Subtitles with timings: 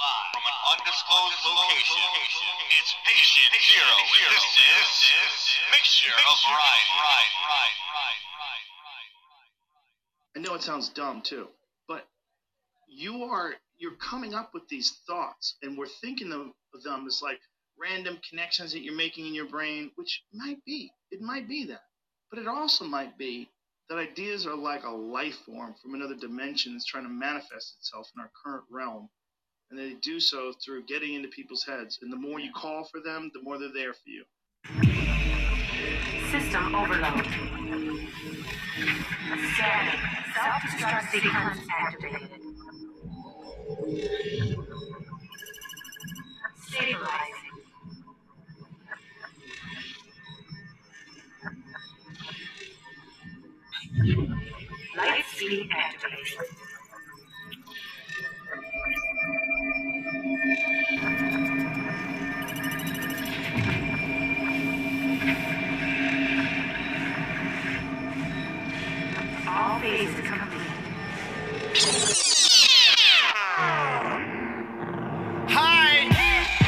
[0.00, 2.00] from an undisclosed location.
[2.80, 3.96] It's Patient Zero.
[4.32, 5.32] This is
[5.72, 6.90] Mixture of Variety.
[10.36, 11.48] I know it sounds dumb too,
[11.86, 12.06] but
[12.88, 17.20] you are you're coming up with these thoughts, and we're thinking of of them as
[17.22, 17.40] like
[17.78, 21.84] random connections that you're making in your brain, which might be it might be that,
[22.30, 23.50] but it also might be
[23.90, 28.08] that ideas are like a life form from another dimension that's trying to manifest itself
[28.14, 29.10] in our current realm,
[29.70, 31.98] and they do so through getting into people's heads.
[32.02, 34.24] And the more you call for them, the more they're there for you.
[36.30, 37.26] System overload.
[39.54, 40.00] Scanning.
[40.34, 42.30] Self-destruct sequence activated.
[46.66, 47.36] Stabilizing.
[54.96, 56.59] Light speed activated.
[69.80, 70.60] All phases complete.
[75.48, 76.04] Hi!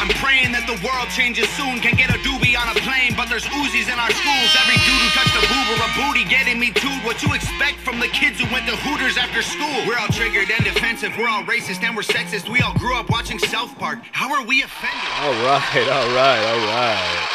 [0.00, 1.76] I'm praying that the world changes soon.
[1.84, 4.48] Can get a doobie on a plane, but there's Uzis in our schools.
[4.64, 6.88] Every dude who touched a boob or a booty getting me too.
[7.04, 9.76] What you expect from the kids who went to Hooters after school?
[9.84, 11.12] We're all triggered and defensive.
[11.20, 12.48] We're all racist and we're sexist.
[12.48, 14.00] We all grew up watching South Park.
[14.16, 15.12] How are we offended?
[15.20, 17.28] All right, all right, all right.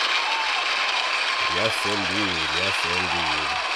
[1.54, 2.42] Yes, indeed.
[2.66, 3.67] Yes, indeed.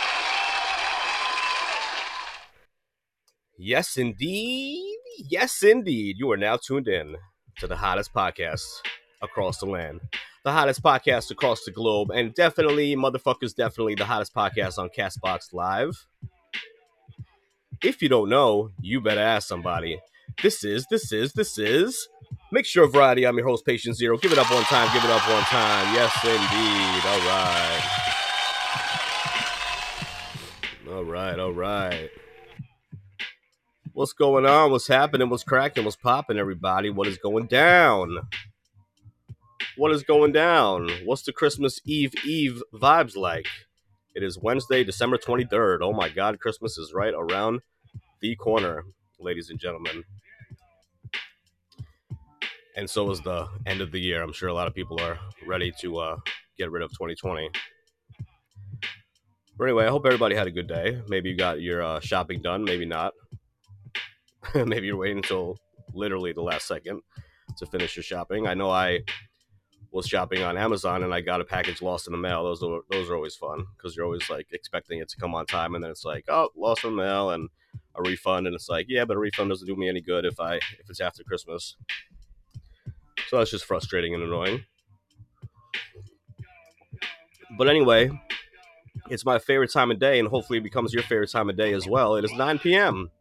[3.63, 4.97] Yes, indeed.
[5.19, 6.15] Yes, indeed.
[6.17, 7.15] You are now tuned in
[7.59, 8.65] to the hottest podcast
[9.21, 10.01] across the land,
[10.43, 15.53] the hottest podcast across the globe, and definitely, motherfuckers, definitely the hottest podcast on Castbox
[15.53, 16.07] Live.
[17.83, 19.99] If you don't know, you better ask somebody.
[20.41, 22.07] This is, this is, this is
[22.51, 23.27] Mixture of Variety.
[23.27, 24.17] I'm your host, Patient Zero.
[24.17, 24.91] Give it up one time.
[24.91, 25.93] Give it up one time.
[25.93, 27.05] Yes, indeed.
[27.05, 27.19] All
[30.97, 30.97] right.
[30.97, 31.39] All right.
[31.39, 32.09] All right.
[33.93, 34.71] What's going on?
[34.71, 35.29] What's happening?
[35.29, 35.83] What's cracking?
[35.83, 36.89] What's popping, everybody?
[36.89, 38.19] What is going down?
[39.75, 40.89] What is going down?
[41.03, 43.47] What's the Christmas Eve Eve vibes like?
[44.15, 45.79] It is Wednesday, December 23rd.
[45.81, 47.59] Oh my God, Christmas is right around
[48.21, 48.85] the corner,
[49.19, 50.05] ladies and gentlemen.
[52.77, 54.23] And so is the end of the year.
[54.23, 56.17] I'm sure a lot of people are ready to uh,
[56.57, 57.49] get rid of 2020.
[59.57, 61.01] But anyway, I hope everybody had a good day.
[61.09, 63.13] Maybe you got your uh, shopping done, maybe not.
[64.55, 65.57] maybe you're waiting until
[65.93, 67.01] literally the last second
[67.57, 68.47] to finish your shopping.
[68.47, 69.01] I know I
[69.91, 72.43] was shopping on Amazon and I got a package lost in the mail.
[72.43, 75.45] Those are those are always fun because you're always like expecting it to come on
[75.45, 77.49] time, and then it's like, oh, lost in the mail and
[77.95, 80.39] a refund, and it's like, yeah, but a refund doesn't do me any good if
[80.39, 81.75] I if it's after Christmas.
[83.27, 84.65] So that's just frustrating and annoying.
[87.57, 88.09] But anyway,
[89.09, 91.73] it's my favorite time of day, and hopefully it becomes your favorite time of day
[91.73, 92.15] as well.
[92.15, 93.11] It is 9 p.m.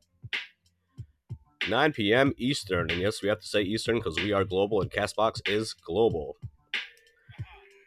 [1.71, 2.35] 9 p.m.
[2.37, 2.91] Eastern.
[2.91, 6.37] And yes, we have to say Eastern because we are global and Castbox is global.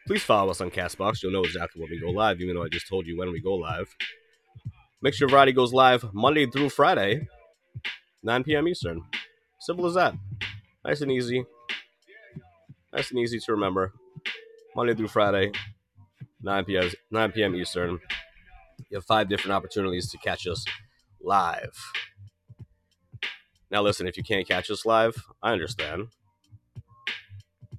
[0.06, 1.22] Please follow us on Castbox.
[1.22, 3.40] You'll know exactly when we go live, even though I just told you when we
[3.40, 3.94] go live.
[5.00, 7.28] Mixture Variety goes live Monday through Friday,
[8.22, 8.68] 9 p.m.
[8.68, 9.02] Eastern.
[9.60, 10.14] Simple as that.
[10.84, 11.44] Nice and easy.
[12.92, 13.92] Nice and easy to remember.
[14.76, 15.52] Monday through Friday,
[16.42, 16.90] 9 p.m.
[17.10, 17.54] 9 p.m.
[17.54, 17.98] Eastern.
[18.90, 20.64] You have five different opportunities to catch us
[21.22, 21.74] live.
[23.70, 26.08] Now, listen, if you can't catch us live, I understand.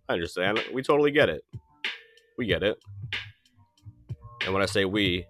[0.09, 0.59] I understand.
[0.73, 1.43] We totally get it.
[2.37, 2.77] We get it.
[4.43, 5.25] And when I say we,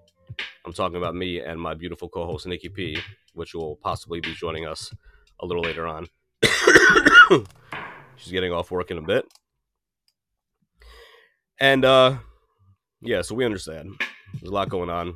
[0.65, 2.97] I'm talking about me and my beautiful co host, Nikki P,
[3.33, 4.93] which will possibly be joining us
[5.39, 6.07] a little later on.
[8.17, 9.25] She's getting off work in a bit.
[11.59, 12.17] And, uh,
[13.01, 13.91] yeah, so we understand.
[14.33, 15.15] There's a lot going on.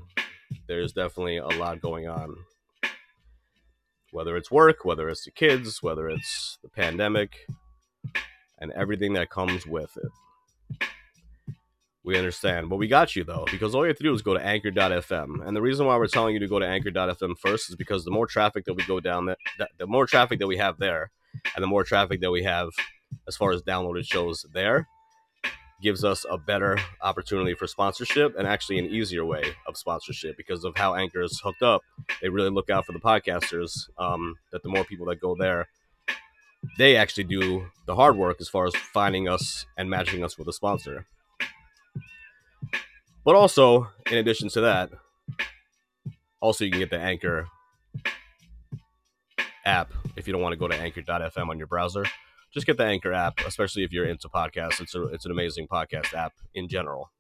[0.68, 2.36] There's definitely a lot going on
[4.12, 7.48] whether it's work, whether it's the kids, whether it's the pandemic,
[8.60, 10.88] and everything that comes with it.
[12.04, 12.69] We understand.
[12.69, 15.45] But we got you, though, because all you have to do is go to anchor.fm.
[15.45, 18.12] And the reason why we're telling you to go to anchor.fm first is because the
[18.12, 19.38] more traffic that we go down, that,
[19.78, 21.12] the more traffic that we have there,
[21.56, 22.69] and the more traffic that we have
[23.28, 24.88] as far as downloaded shows there,
[25.81, 30.64] gives us a better opportunity for sponsorship and actually an easier way of sponsorship because
[30.64, 31.81] of how Anchor is hooked up.
[32.22, 33.90] They really look out for the podcasters.
[33.98, 35.68] Um, that the more people that go there,
[36.78, 40.48] they actually do the hard work as far as finding us and matching us with
[40.48, 41.06] a sponsor.
[43.24, 44.90] But also, in addition to that,
[46.42, 47.48] also you can get the Anchor
[49.66, 52.06] app if you don't want to go to anchor.fm on your browser.
[52.51, 54.81] Just get the Anchor app, especially if you're into podcasts.
[54.81, 57.12] It's a, it's an amazing podcast app in general.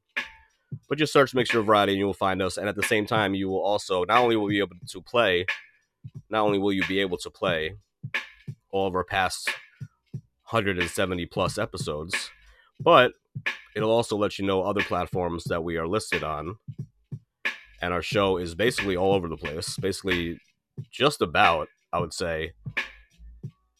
[0.87, 2.57] But just search Mixture of Variety and you will find us.
[2.57, 5.01] And at the same time, you will also not only will you be able to
[5.01, 5.45] play,
[6.29, 7.75] not only will you be able to play
[8.71, 9.49] all of our past
[10.49, 12.31] 170 plus episodes,
[12.79, 13.13] but
[13.75, 16.57] it'll also let you know other platforms that we are listed on.
[17.81, 19.77] And our show is basically all over the place.
[19.77, 20.39] Basically,
[20.91, 22.51] just about, I would say,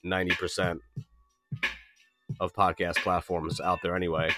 [0.06, 0.80] 90%
[2.40, 4.31] of podcast platforms out there anyway.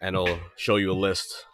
[0.00, 1.46] And it'll show you a list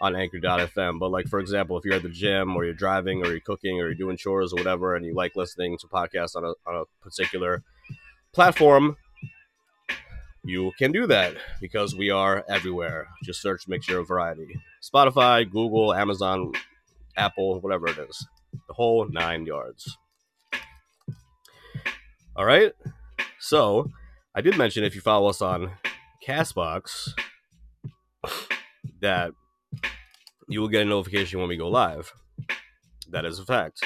[0.00, 0.98] on anchor.fm.
[0.98, 3.80] But, like, for example, if you're at the gym or you're driving or you're cooking
[3.80, 6.82] or you're doing chores or whatever, and you like listening to podcasts on a, on
[6.82, 7.62] a particular
[8.32, 8.96] platform,
[10.44, 13.08] you can do that because we are everywhere.
[13.24, 14.60] Just search Mixture of Variety.
[14.80, 16.52] Spotify, Google, Amazon,
[17.16, 18.26] Apple, whatever it is.
[18.68, 19.98] The whole nine yards.
[22.36, 22.72] All right.
[23.48, 23.92] So,
[24.34, 25.70] I did mention if you follow us on
[26.26, 27.10] Castbox
[29.00, 29.30] that
[30.48, 32.12] you will get a notification when we go live.
[33.08, 33.84] That is a fact.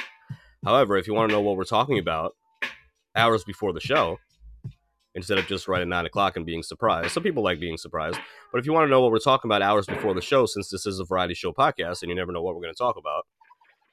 [0.64, 2.32] However, if you want to know what we're talking about
[3.14, 4.16] hours before the show,
[5.14, 8.18] instead of just right at nine o'clock and being surprised, some people like being surprised.
[8.52, 10.70] But if you want to know what we're talking about hours before the show, since
[10.70, 12.96] this is a variety show podcast and you never know what we're going to talk
[12.96, 13.26] about,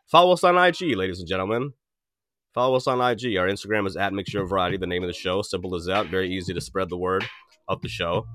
[0.09, 1.73] follow us on IG, ladies and gentlemen.
[2.53, 3.37] Follow us on IG.
[3.37, 5.41] Our Instagram is at Mixture of Variety, the name of the show.
[5.41, 6.07] Simple as that.
[6.07, 7.25] Very easy to spread the word
[7.67, 8.25] of the show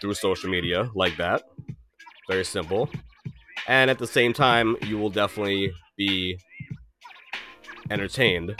[0.00, 1.44] through social media like that.
[2.28, 2.88] Very simple.
[3.68, 6.38] And at the same time, you will definitely be
[7.90, 8.56] entertained,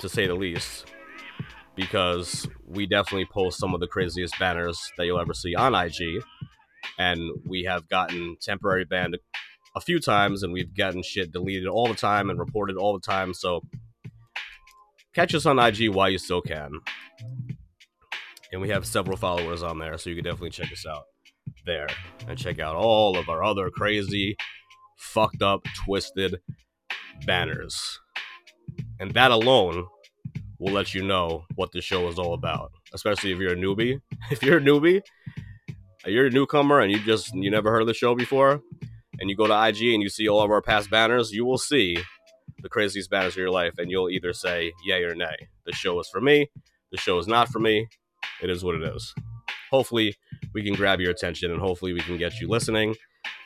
[0.00, 0.86] to say the least,
[1.76, 6.22] because we definitely post some of the craziest banners that you'll ever see on IG.
[6.98, 9.16] And we have gotten temporary banned
[9.76, 13.04] a few times, and we've gotten shit deleted all the time and reported all the
[13.04, 13.34] time.
[13.34, 13.62] So
[15.14, 16.72] catch us on IG while you still can.
[18.52, 21.04] And we have several followers on there, so you can definitely check us out
[21.66, 21.88] there
[22.26, 24.36] and check out all of our other crazy,
[24.98, 26.40] fucked up, twisted
[27.26, 28.00] banners.
[29.00, 29.86] And that alone
[30.58, 34.00] will let you know what the show is all about, especially if you're a newbie.
[34.30, 35.00] If you're a newbie,
[36.04, 38.60] you're a newcomer and you just you never heard of the show before,
[39.18, 41.58] and you go to IG and you see all of our past banners, you will
[41.58, 41.98] see
[42.62, 45.48] the craziest banners of your life, and you'll either say yay or nay.
[45.64, 46.50] The show is for me.
[46.90, 47.86] The show is not for me.
[48.42, 49.14] It is what it is.
[49.70, 50.16] Hopefully,
[50.54, 52.94] we can grab your attention and hopefully we can get you listening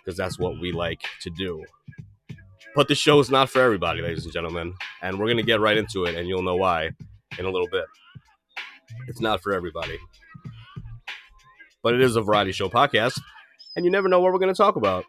[0.05, 1.65] because that's what we like to do.
[2.75, 5.77] But the show is not for everybody, ladies and gentlemen, and we're gonna get right
[5.77, 6.91] into it, and you'll know why
[7.39, 7.85] in a little bit.
[9.09, 9.99] It's not for everybody,
[11.83, 13.21] but it is a variety show podcast,
[13.77, 15.05] and you never know what we're gonna talk about.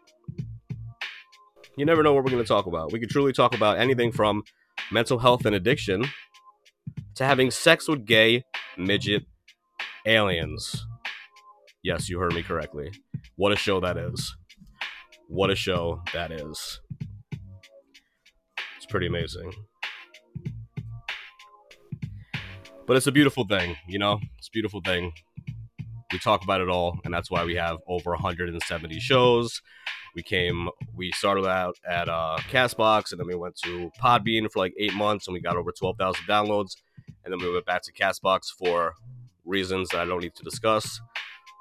[1.76, 2.92] You never know what we're gonna talk about.
[2.92, 4.44] We could truly talk about anything from
[4.92, 6.04] mental health and addiction
[7.16, 8.44] to having sex with gay
[8.76, 9.24] midget
[10.06, 10.86] aliens.
[11.82, 12.92] Yes, you heard me correctly.
[13.36, 14.36] What a show that is.
[15.28, 16.80] What a show that is.
[18.76, 19.52] It's pretty amazing.
[22.86, 24.20] But it's a beautiful thing, you know?
[24.38, 25.12] It's a beautiful thing.
[26.12, 29.60] We talk about it all, and that's why we have over 170 shows.
[30.14, 34.60] We came, we started out at uh, Castbox, and then we went to Podbean for
[34.60, 36.76] like eight months, and we got over 12,000 downloads.
[37.24, 38.94] And then we went back to Castbox for
[39.44, 41.00] reasons that I don't need to discuss.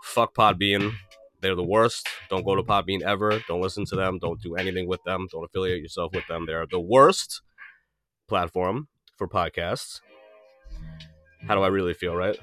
[0.04, 0.94] Fuck Podbean.
[1.42, 2.08] They're the worst.
[2.30, 3.42] Don't go to Podbean ever.
[3.48, 4.18] Don't listen to them.
[4.20, 5.28] Don't do anything with them.
[5.32, 6.46] Don't affiliate yourself with them.
[6.46, 7.42] They're the worst
[8.30, 8.88] platform
[9.18, 10.00] for podcasts.
[11.48, 12.40] How do I really feel, right?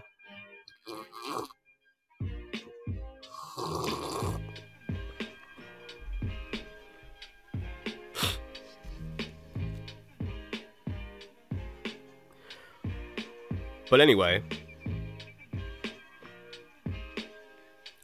[13.90, 14.44] But anyway,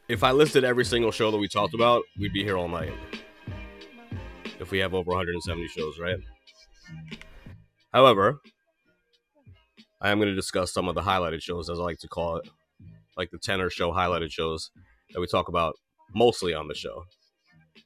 [0.09, 2.93] if I listed every single show that we talked about, we'd be here all night.
[4.59, 6.19] If we have over 170 shows, right?
[7.93, 8.40] However,
[10.00, 12.37] I am going to discuss some of the highlighted shows, as I like to call
[12.38, 12.49] it,
[13.16, 14.73] like the tenor show highlighted shows
[15.12, 15.76] that we talk about
[16.12, 17.05] mostly on the show.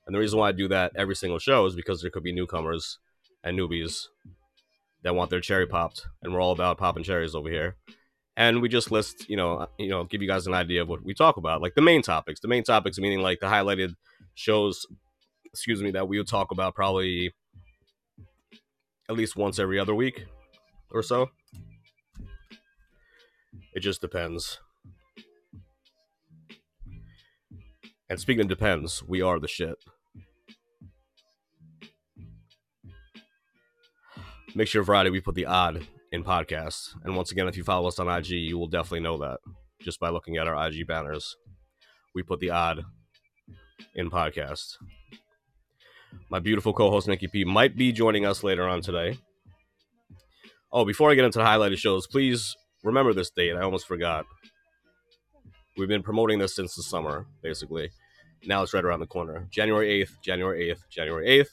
[0.07, 2.33] And the reason why I do that every single show is because there could be
[2.33, 2.99] newcomers
[3.45, 4.07] and newbies
[5.03, 7.77] that want their cherry popped, and we're all about popping cherries over here.
[8.37, 10.89] And we just list, you know, uh, you know, give you guys an idea of
[10.89, 12.41] what we talk about, like the main topics.
[12.41, 13.95] The main topics meaning like the highlighted
[14.35, 14.87] shows,
[15.45, 17.35] excuse me, that we would talk about probably
[19.09, 20.27] at least once every other week
[20.91, 21.29] or so.
[23.75, 24.59] It just depends.
[28.09, 29.77] And speaking of depends, we are the shit.
[34.53, 36.91] Mixture sure variety, we put the odd in podcasts.
[37.05, 39.39] And once again, if you follow us on IG, you will definitely know that
[39.81, 41.37] just by looking at our IG banners.
[42.15, 42.85] We put the odd
[43.95, 44.77] in podcast.
[46.29, 49.19] My beautiful co-host Nikki P might be joining us later on today.
[50.73, 53.55] Oh, before I get into the highlighted shows, please remember this date.
[53.55, 54.27] I almost forgot.
[55.77, 57.91] We've been promoting this since the summer, basically.
[58.45, 59.47] Now it's right around the corner.
[59.51, 61.51] January 8th, January 8th, January 8th,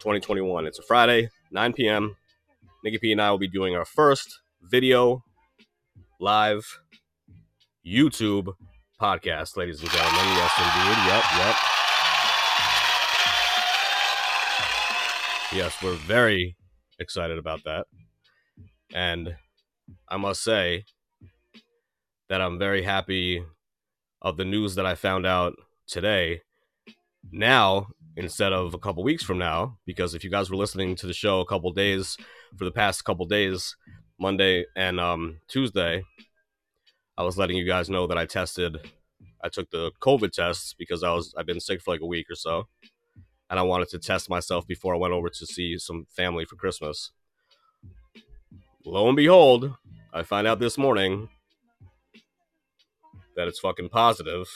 [0.00, 0.66] 2021.
[0.66, 2.14] It's a Friday, 9 p.m.
[2.86, 5.24] Nikki P and I will be doing our first video
[6.20, 6.64] live
[7.84, 8.54] YouTube
[9.02, 10.24] podcast, ladies and gentlemen.
[10.36, 10.96] Yes, indeed.
[11.08, 11.56] Yep, yep.
[15.52, 16.56] Yes, we're very
[17.00, 17.88] excited about that.
[18.94, 19.34] And
[20.08, 20.84] I must say
[22.28, 23.42] that I'm very happy
[24.22, 25.54] of the news that I found out
[25.88, 26.42] today.
[27.32, 31.08] Now, instead of a couple weeks from now, because if you guys were listening to
[31.08, 32.16] the show a couple days
[32.56, 33.76] for the past couple days,
[34.18, 36.02] Monday and um, Tuesday,
[37.18, 38.78] I was letting you guys know that I tested.
[39.42, 42.30] I took the COVID tests because I was I've been sick for like a week
[42.30, 42.68] or so,
[43.50, 46.56] and I wanted to test myself before I went over to see some family for
[46.56, 47.12] Christmas.
[48.84, 49.74] Lo and behold,
[50.12, 51.28] I find out this morning
[53.36, 54.46] that it's fucking positive.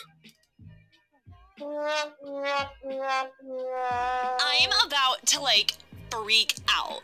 [4.41, 5.73] I'm about to like
[6.11, 7.03] freak out.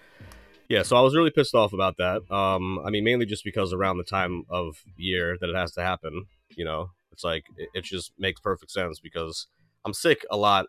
[0.68, 2.28] Yeah, so I was really pissed off about that.
[2.30, 5.82] Um, I mean, mainly just because around the time of year that it has to
[5.82, 9.46] happen, you know, it's like it, it just makes perfect sense because
[9.85, 10.66] I'm sick a lot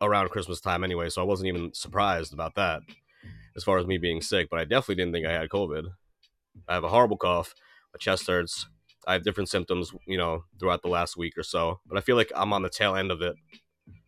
[0.00, 2.82] around Christmas time anyway, so I wasn't even surprised about that
[3.56, 4.48] as far as me being sick.
[4.50, 5.84] But I definitely didn't think I had COVID.
[6.68, 7.54] I have a horrible cough,
[7.94, 8.66] my chest hurts.
[9.06, 12.16] I have different symptoms, you know, throughout the last week or so, but I feel
[12.16, 13.36] like I'm on the tail end of it.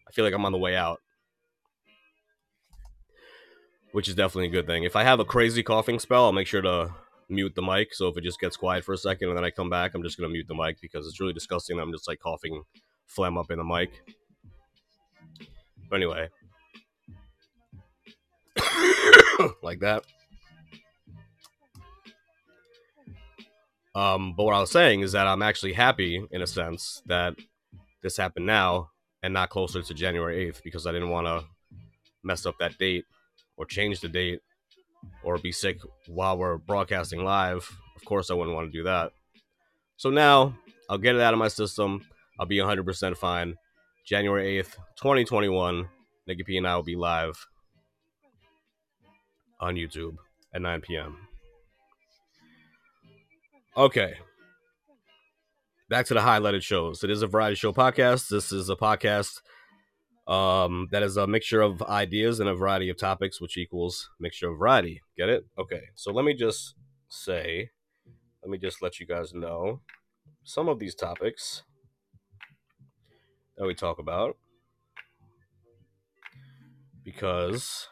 [0.09, 1.01] I feel like I'm on the way out
[3.93, 4.85] which is definitely a good thing.
[4.85, 6.95] If I have a crazy coughing spell, I'll make sure to
[7.29, 7.95] mute the mic.
[7.95, 10.03] So if it just gets quiet for a second and then I come back, I'm
[10.03, 11.79] just gonna mute the mic because it's really disgusting.
[11.79, 12.63] I'm just like coughing
[13.07, 13.91] phlegm up in the mic.
[15.89, 16.29] But anyway,
[19.63, 20.05] like that.
[23.95, 27.35] Um, but what I was saying is that I'm actually happy in a sense that
[28.03, 28.91] this happened now
[29.23, 31.45] and not closer to January 8th because I didn't want to
[32.23, 33.05] mess up that date
[33.59, 34.41] or change the date
[35.23, 37.69] or be sick while we're broadcasting live.
[37.97, 39.13] Of course, I wouldn't want to do that.
[39.97, 40.55] So now
[40.89, 42.07] I'll get it out of my system.
[42.41, 43.57] I'll be 100% fine.
[44.07, 45.89] January 8th, 2021,
[46.27, 47.47] Nikki P and I will be live
[49.61, 50.17] on YouTube
[50.55, 51.17] at 9 p.m.
[53.77, 54.15] Okay.
[55.91, 57.03] Back to the highlighted shows.
[57.03, 58.29] It is a variety show podcast.
[58.29, 59.41] This is a podcast
[60.29, 64.51] um, that is a mixture of ideas and a variety of topics, which equals mixture
[64.51, 65.01] of variety.
[65.17, 65.47] Get it?
[65.59, 65.81] Okay.
[65.95, 66.75] So let me just
[67.09, 67.71] say,
[68.43, 69.81] let me just let you guys know
[70.45, 71.63] some of these topics
[73.57, 74.37] that we talk about
[77.03, 77.89] because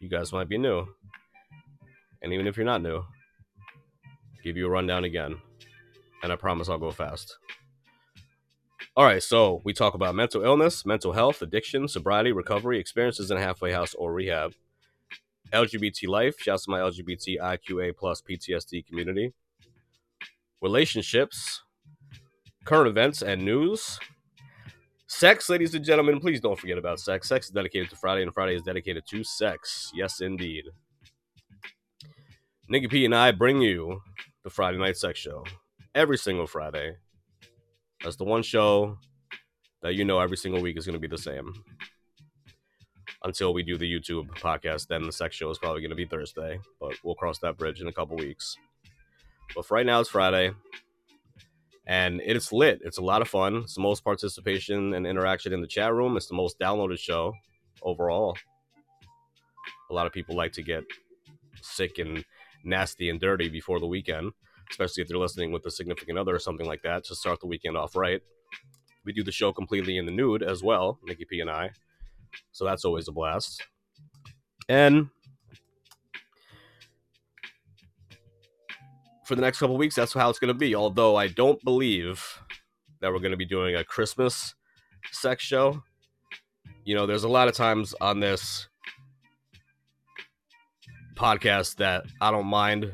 [0.00, 0.86] you guys might be new.
[2.22, 3.02] And even if you're not new,
[4.42, 5.36] give you a rundown again.
[6.22, 7.36] And I promise I'll go fast.
[8.98, 13.36] All right, so we talk about mental illness, mental health, addiction, sobriety, recovery, experiences in
[13.36, 14.54] a halfway house or rehab,
[15.52, 16.40] LGBT life.
[16.40, 19.34] Shouts to my LGBTIQA plus PTSD community,
[20.62, 21.62] relationships,
[22.64, 23.98] current events and news,
[25.06, 26.18] sex, ladies and gentlemen.
[26.18, 27.28] Please don't forget about sex.
[27.28, 29.92] Sex is dedicated to Friday, and Friday is dedicated to sex.
[29.94, 30.64] Yes, indeed.
[32.70, 34.00] Nikki P and I bring you
[34.42, 35.44] the Friday Night Sex Show
[35.94, 36.96] every single Friday
[38.06, 38.96] that's the one show
[39.82, 41.52] that you know every single week is going to be the same.
[43.24, 46.06] Until we do the YouTube podcast, then the sex show is probably going to be
[46.06, 48.54] Thursday, but we'll cross that bridge in a couple weeks.
[49.56, 50.52] But right now, it's Friday,
[51.84, 52.80] and it's lit.
[52.84, 53.56] It's a lot of fun.
[53.56, 56.16] It's the most participation and interaction in the chat room.
[56.16, 57.32] It's the most downloaded show
[57.82, 58.36] overall.
[59.90, 60.84] A lot of people like to get
[61.60, 62.24] sick and
[62.62, 64.30] nasty and dirty before the weekend
[64.70, 67.46] especially if they're listening with a significant other or something like that to start the
[67.46, 68.20] weekend off right.
[69.04, 71.70] We do the show completely in the nude as well, Nikki P and I.
[72.52, 73.62] So that's always a blast.
[74.68, 75.08] And
[79.24, 80.74] for the next couple weeks, that's how it's going to be.
[80.74, 82.42] Although I don't believe
[83.00, 84.54] that we're going to be doing a Christmas
[85.12, 85.82] sex show.
[86.84, 88.68] You know, there's a lot of times on this
[91.16, 92.92] podcast that I don't mind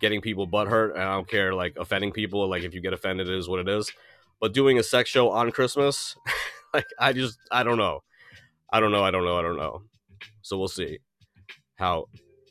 [0.00, 2.48] getting people butthurt, and I don't care like offending people.
[2.48, 3.90] Like if you get offended, it is what it is.
[4.40, 6.16] But doing a sex show on Christmas,
[6.74, 8.02] like I just I don't know,
[8.70, 9.82] I don't know, I don't know, I don't know.
[10.42, 10.98] So we'll see
[11.76, 12.06] how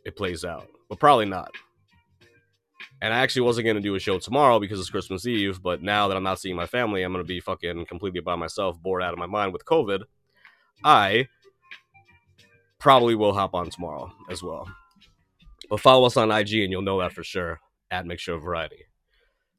[0.06, 0.68] it plays out.
[0.90, 1.52] but probably not.
[3.02, 6.08] And I actually wasn't gonna do a show tomorrow because it's Christmas Eve, but now
[6.08, 9.14] that I'm not seeing my family, I'm gonna be fucking completely by myself, bored out
[9.14, 10.04] of my mind with COVID.
[10.84, 11.28] I
[12.80, 14.68] probably will hop on tomorrow as well.
[15.70, 17.60] But follow us on IG and you'll know that for sure
[17.92, 18.86] at Mixture of Variety.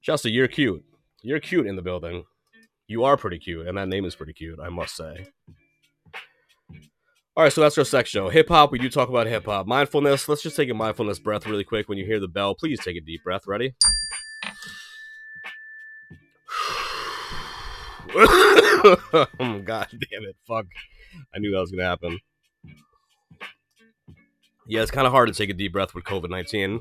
[0.02, 0.84] Chelsea, you're cute.
[1.22, 2.24] You're cute in the building.
[2.88, 5.26] You are pretty cute, and that name is pretty cute, I must say.
[7.36, 8.28] All right, so that's our sex show.
[8.28, 9.66] Hip hop, we do talk about hip hop.
[9.66, 11.88] Mindfulness, let's just take a mindfulness breath really quick.
[11.88, 13.42] When you hear the bell, please take a deep breath.
[13.46, 13.74] Ready?
[18.14, 19.26] oh,
[19.64, 20.36] God damn it.
[20.46, 20.66] Fuck.
[21.34, 22.20] I knew that was going to happen.
[24.68, 26.80] Yeah, it's kind of hard to take a deep breath with COVID 19.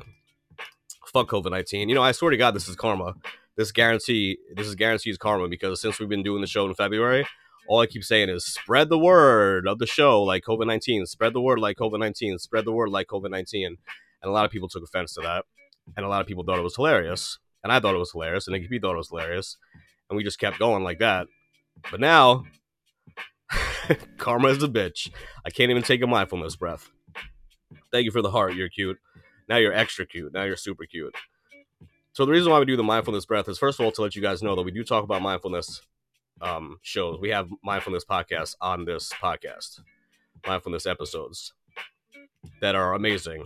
[1.13, 1.87] Fuck COVID 19.
[1.87, 3.13] You know, I swear to God, this is karma.
[3.57, 7.27] This guarantee, this is guarantees karma because since we've been doing the show in February,
[7.67, 11.33] all I keep saying is spread the word of the show like COVID 19, spread
[11.33, 13.67] the word like COVID 19, spread the word like COVID 19.
[13.67, 13.77] And
[14.29, 15.45] a lot of people took offense to that.
[15.95, 17.37] And a lot of people thought it was hilarious.
[17.63, 18.47] And I thought it was hilarious.
[18.47, 19.57] And Nikki P thought it was hilarious.
[20.09, 21.27] And we just kept going like that.
[21.91, 22.45] But now,
[24.17, 25.11] karma is a bitch.
[25.45, 26.89] I can't even take a mindfulness breath.
[27.95, 28.55] Thank you for the heart.
[28.55, 28.99] You're cute.
[29.47, 30.33] Now you're extra cute.
[30.33, 31.15] Now you're super cute.
[32.11, 34.17] So the reason why we do the mindfulness breath is first of all to let
[34.17, 35.81] you guys know that we do talk about mindfulness
[36.41, 37.21] um, shows.
[37.21, 39.79] We have mindfulness podcasts on this podcast,
[40.45, 41.53] mindfulness episodes
[42.59, 43.45] that are amazing.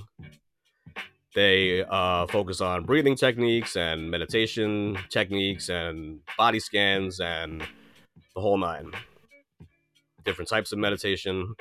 [1.35, 7.61] They uh, focus on breathing techniques and meditation techniques and body scans and
[8.33, 8.93] the whole nine.
[10.25, 11.53] Different types of meditation.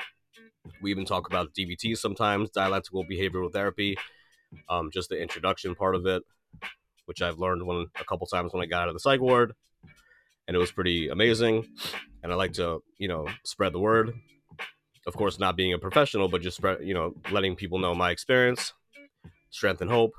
[0.80, 3.96] We even talk about DBT sometimes, dialectical behavioral therapy,
[4.68, 6.22] um, just the introduction part of it,
[7.06, 9.54] which I've learned when a couple times when I got out of the psych ward
[10.48, 11.66] and it was pretty amazing.
[12.22, 14.14] And I like to, you know, spread the word.
[15.06, 18.10] Of course, not being a professional, but just spread, you know, letting people know my
[18.10, 18.72] experience,
[19.50, 20.14] strength and hope.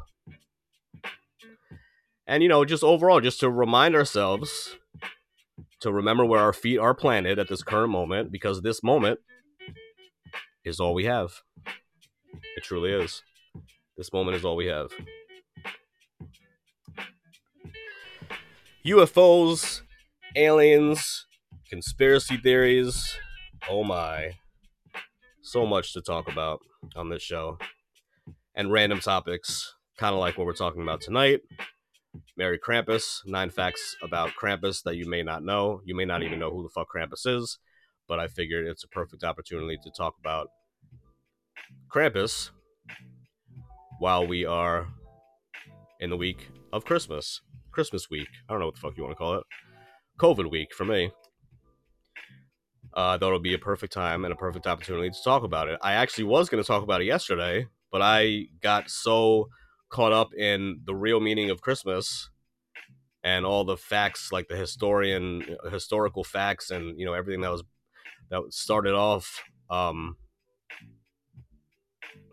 [2.25, 4.77] And, you know, just overall, just to remind ourselves
[5.81, 9.19] to remember where our feet are planted at this current moment, because this moment
[10.69, 11.41] is all we have.
[12.55, 13.21] It truly is.
[13.97, 14.91] This moment is all we have.
[18.85, 19.81] UFOs
[20.35, 21.25] aliens,
[21.69, 23.17] conspiracy theories.
[23.69, 24.33] Oh my.
[25.41, 26.61] So much to talk about
[26.95, 27.57] on this show.
[28.55, 31.41] And random topics, kind of like what we're talking about tonight.
[32.37, 35.81] Merry Krampus, nine facts about Krampus that you may not know.
[35.85, 37.59] You may not even know who the fuck Krampus is,
[38.07, 40.49] but I figured it's a perfect opportunity to talk about
[41.93, 42.51] Krampus
[43.99, 44.87] while we are
[45.99, 47.41] in the week of Christmas.
[47.71, 48.27] Christmas week.
[48.47, 49.43] I don't know what the fuck you want to call it.
[50.19, 51.11] COVID week for me.
[52.93, 55.79] Uh, it would be a perfect time and a perfect opportunity to talk about it.
[55.81, 59.49] I actually was going to talk about it yesterday, but I got so
[59.89, 62.29] caught up in the real meaning of Christmas
[63.23, 67.63] and all the facts, like the historian, historical facts, and you know everything that was
[68.29, 70.15] that started off, um,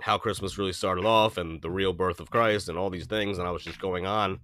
[0.00, 3.38] how Christmas really started off, and the real birth of Christ, and all these things,
[3.38, 4.40] and I was just going on,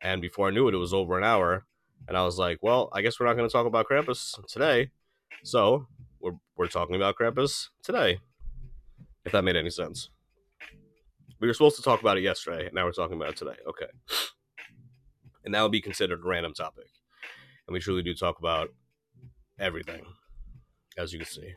[0.00, 1.64] and before I knew it, it was over an hour,
[2.06, 4.90] and I was like, well, I guess we're not going to talk about Krampus today.
[5.42, 5.86] So
[6.20, 8.18] we're, we're talking about Krampus today,
[9.24, 10.10] if that made any sense.
[11.40, 13.56] We were supposed to talk about it yesterday, and now we're talking about it today.
[13.68, 13.86] Okay.
[15.44, 16.88] And that would be considered a random topic.
[17.66, 18.70] And we truly do talk about
[19.58, 20.02] everything,
[20.96, 21.54] as you can see.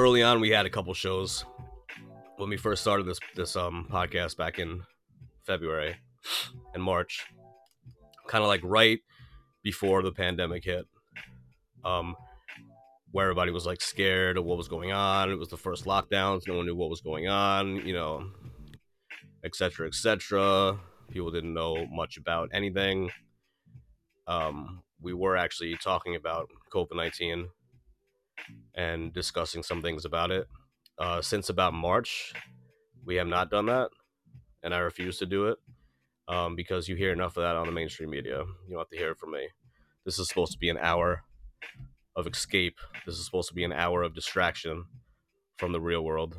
[0.00, 1.44] Early on, we had a couple shows
[2.38, 4.80] when we first started this this um podcast back in
[5.44, 5.94] February
[6.72, 7.26] and March,
[8.26, 9.00] kind of like right
[9.62, 10.86] before the pandemic hit,
[11.84, 12.16] um,
[13.10, 15.30] where everybody was like scared of what was going on.
[15.30, 18.30] It was the first lockdowns; no one knew what was going on, you know,
[19.44, 20.80] etc., etc.
[21.10, 23.10] People didn't know much about anything.
[24.26, 27.50] Um, we were actually talking about COVID nineteen
[28.74, 30.46] and discussing some things about it
[30.98, 32.32] uh, since about March,
[33.04, 33.90] we have not done that,
[34.62, 35.58] and I refuse to do it
[36.28, 38.38] um, because you hear enough of that on the mainstream media.
[38.38, 39.48] You don't have to hear it from me.
[40.04, 41.22] This is supposed to be an hour
[42.16, 42.78] of escape.
[43.06, 44.84] This is supposed to be an hour of distraction
[45.58, 46.36] from the real world.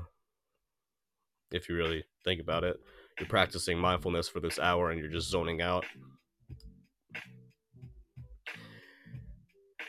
[1.51, 2.77] If you really think about it,
[3.19, 5.85] you're practicing mindfulness for this hour and you're just zoning out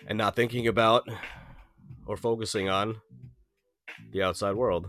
[0.06, 1.08] and not thinking about
[2.12, 3.00] or focusing on
[4.12, 4.86] the outside world,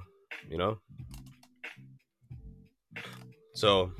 [0.49, 0.77] you know?
[3.55, 3.91] So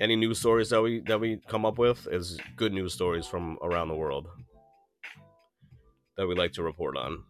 [0.00, 3.58] any news stories that we that we come up with is good news stories from
[3.62, 4.28] around the world.
[6.16, 7.22] that we like to report on.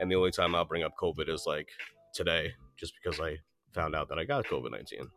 [0.00, 1.68] And the only time I'll bring up COVID is like
[2.12, 3.38] today, just because I
[3.72, 5.08] found out that I got COVID 19.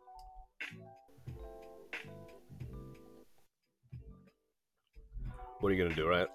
[5.58, 6.28] What are you going to do, right?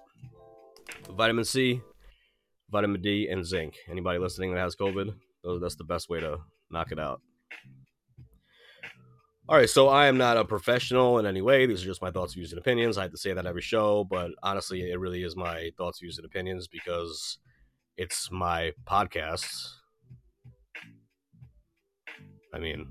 [1.10, 1.80] Vitamin C,
[2.70, 3.76] vitamin D, and zinc.
[3.90, 5.14] Anybody listening that has COVID,
[5.60, 6.38] that's the best way to
[6.70, 7.20] knock it out.
[9.48, 11.66] All right, so I am not a professional in any way.
[11.66, 12.96] These are just my thoughts, views, and opinions.
[12.96, 16.16] I have to say that every show, but honestly, it really is my thoughts, views,
[16.16, 17.38] and opinions because
[17.96, 19.44] it's my podcast.
[22.54, 22.86] I mean,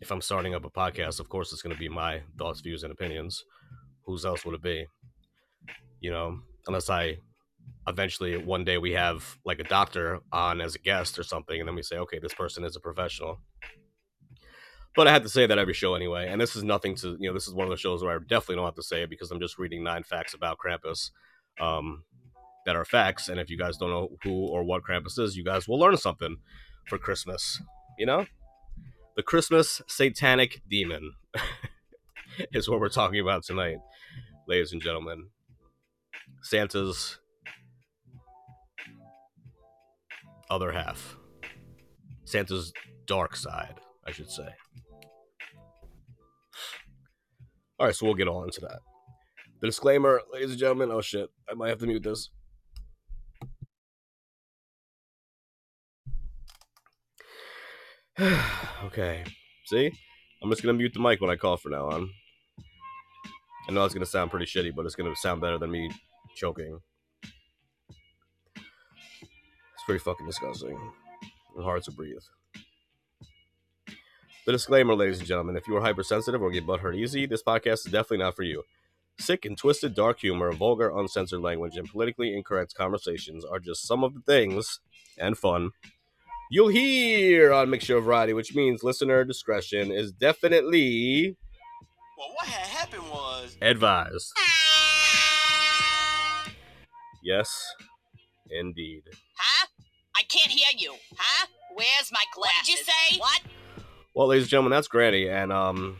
[0.00, 2.82] if I'm starting up a podcast, of course it's going to be my thoughts, views,
[2.82, 3.42] and opinions.
[4.04, 4.86] Whose else would it be?
[6.00, 7.18] You know, unless I
[7.86, 11.68] eventually one day we have like a doctor on as a guest or something, and
[11.68, 13.40] then we say, okay, this person is a professional.
[14.94, 17.28] But I had to say that every show anyway, and this is nothing to you
[17.28, 17.34] know.
[17.34, 19.30] This is one of the shows where I definitely don't have to say it because
[19.30, 21.10] I'm just reading nine facts about Krampus
[21.60, 22.04] um,
[22.66, 23.28] that are facts.
[23.28, 25.96] And if you guys don't know who or what Krampus is, you guys will learn
[25.96, 26.38] something
[26.88, 27.60] for Christmas.
[27.98, 28.26] You know,
[29.16, 31.12] the Christmas satanic demon
[32.52, 33.78] is what we're talking about tonight,
[34.48, 35.28] ladies and gentlemen.
[36.42, 37.18] Santa's
[40.50, 41.16] other half.
[42.24, 42.72] Santa's
[43.06, 44.48] dark side, I should say.
[47.78, 48.80] All right, so we'll get all into that.
[49.60, 50.90] The disclaimer, ladies and gentlemen.
[50.90, 52.30] Oh shit, I might have to mute this.
[58.84, 59.24] okay,
[59.66, 59.92] see,
[60.42, 62.10] I'm just gonna mute the mic when I call from now on.
[63.68, 65.90] I know it's gonna sound pretty shitty, but it's gonna sound better than me
[66.38, 66.80] choking.
[68.54, 70.78] It's pretty fucking disgusting
[71.56, 72.16] and hard to breathe.
[74.46, 77.86] The disclaimer, ladies and gentlemen, if you are hypersensitive or get butthurt easy, this podcast
[77.86, 78.62] is definitely not for you.
[79.18, 84.04] Sick and twisted dark humor, vulgar, uncensored language, and politically incorrect conversations are just some
[84.04, 84.80] of the things
[85.18, 85.72] and fun
[86.50, 91.36] you'll hear on Mixture of Variety, which means listener discretion is definitely
[92.16, 93.56] Well, what had happened was.
[93.60, 94.32] advised.
[97.28, 97.74] Yes,
[98.50, 99.02] indeed.
[99.36, 99.66] Huh?
[100.16, 100.94] I can't hear you.
[101.14, 101.46] Huh?
[101.74, 102.56] Where's my glasses?
[102.56, 103.18] What did you say?
[103.18, 103.40] What?
[104.14, 105.98] Well, ladies and gentlemen, that's Granny, and um,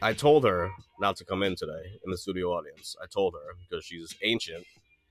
[0.00, 2.94] I told her not to come in today in the studio audience.
[3.02, 4.64] I told her because she's ancient,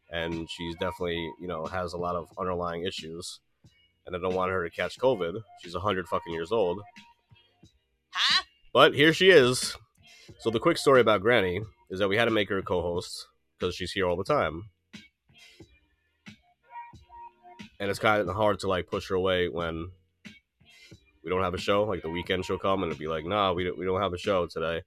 [0.10, 3.42] and she's definitely, you know, has a lot of underlying issues,
[4.08, 5.34] and I don't want her to catch COVID.
[5.62, 6.80] She's a hundred fucking years old,
[8.12, 8.44] Huh?
[8.72, 9.76] but here she is.
[10.40, 13.28] So the quick story about Granny is that we had to make her a co-host
[13.60, 14.70] because she's here all the time,
[17.80, 19.90] and it's kind of hard to like push her away when
[21.24, 21.84] we don't have a show.
[21.84, 24.14] Like the weekend she'll come and it'll be like, nah, we don't, we don't have
[24.14, 24.82] a show today.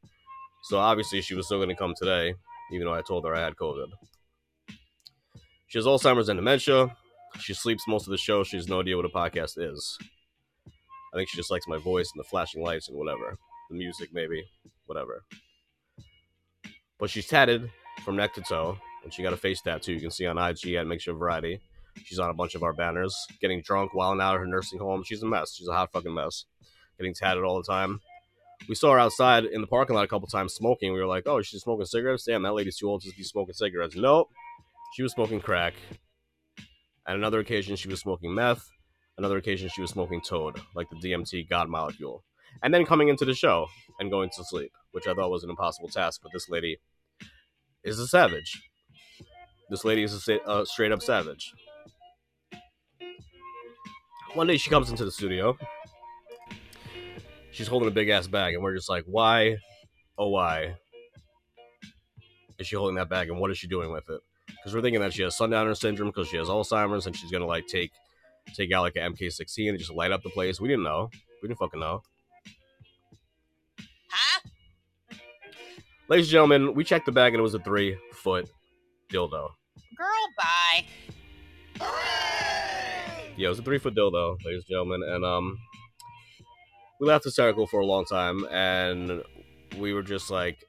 [0.65, 2.35] So obviously she was still going to come today,
[2.73, 3.89] even though I told her I had COVID.
[5.67, 6.95] She has Alzheimer's and dementia.
[7.39, 8.45] She sleeps most of the show.
[8.45, 9.99] She has no idea what a podcast is.
[11.13, 13.39] I think she just likes my voice and the flashing lights and whatever.
[13.71, 14.45] The music, maybe.
[14.87, 15.25] Whatever.
[16.99, 17.71] But she's tatted
[18.05, 20.75] from neck to toe, and she got a face tattoo you can see on IG
[20.75, 21.61] at Mixture Variety.
[22.05, 25.03] She's on a bunch of our banners, getting drunk, while out of her nursing home.
[25.05, 25.55] She's a mess.
[25.55, 26.45] She's a hot fucking mess.
[26.99, 28.01] Getting tatted all the time.
[28.69, 30.93] We saw her outside in the parking lot a couple times smoking.
[30.93, 32.25] We were like, oh, she's smoking cigarettes?
[32.25, 33.97] Damn, that lady's too old to be smoking cigarettes.
[33.97, 34.31] Nope.
[34.95, 35.75] She was smoking crack.
[37.07, 38.69] At another occasion, she was smoking meth.
[39.19, 42.25] Another occasion, she was smoking toad, like the DMT God molecule.
[42.63, 43.67] And then coming into the show
[43.99, 46.21] and going to sleep, which I thought was an impossible task.
[46.23, 46.79] But this lady
[47.83, 48.63] is a savage.
[49.71, 51.53] This lady is a uh, straight up savage.
[54.35, 55.59] One day she comes into the studio.
[57.51, 59.59] She's holding a big ass bag, and we're just like, why,
[60.17, 60.77] oh why,
[62.59, 64.21] is she holding that bag, and what is she doing with it?
[64.47, 67.47] Because we're thinking that she has sundowner syndrome because she has Alzheimer's, and she's gonna
[67.47, 67.91] like take
[68.55, 70.61] take out like an MK16 and just light up the place.
[70.61, 71.11] We didn't know.
[71.43, 72.03] We didn't fucking know.
[74.09, 74.41] Huh?
[76.09, 78.49] Ladies and gentlemen, we checked the bag and it was a three foot
[79.11, 79.51] dildo.
[79.97, 80.09] Girl,
[81.79, 82.59] bye.
[83.43, 85.59] Yeah, it was a three foot dildo, ladies and gentlemen, and um,
[87.01, 89.21] we left hysterical for a long time, and
[89.81, 90.65] we were just like,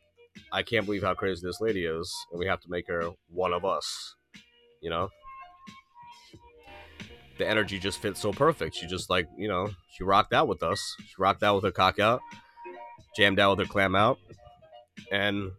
[0.51, 3.53] I can't believe how crazy this lady is, and we have to make her one
[3.53, 4.15] of us,
[4.81, 5.09] you know.
[7.37, 8.75] The energy just fits so perfect.
[8.75, 10.81] She just like, you know, she rocked out with us.
[11.05, 12.21] She rocked out with her cock out,
[13.15, 14.17] jammed out with her clam out,
[15.11, 15.51] and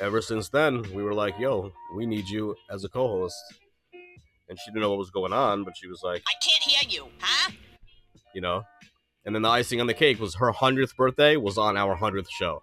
[0.00, 3.36] ever since then, we were like, yo, we need you as a co-host
[4.48, 7.00] and she didn't know what was going on, but she was like, I can't hear
[7.00, 7.08] you.
[7.20, 7.52] Huh?
[8.34, 8.64] you know.
[9.24, 12.28] And then the icing on the cake was her hundredth birthday was on our hundredth
[12.30, 12.62] show,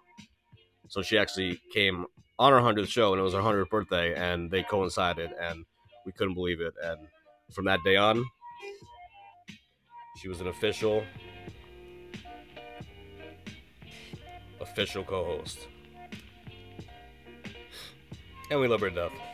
[0.88, 2.06] so she actually came
[2.38, 5.64] on our 100th show, and it was her 100th birthday, and they coincided, and
[6.06, 6.74] we couldn't believe it.
[6.82, 6.98] And
[7.52, 8.24] from that day on,
[10.20, 11.04] she was an official,
[14.60, 15.66] official co-host,
[18.50, 19.31] and we love her to death.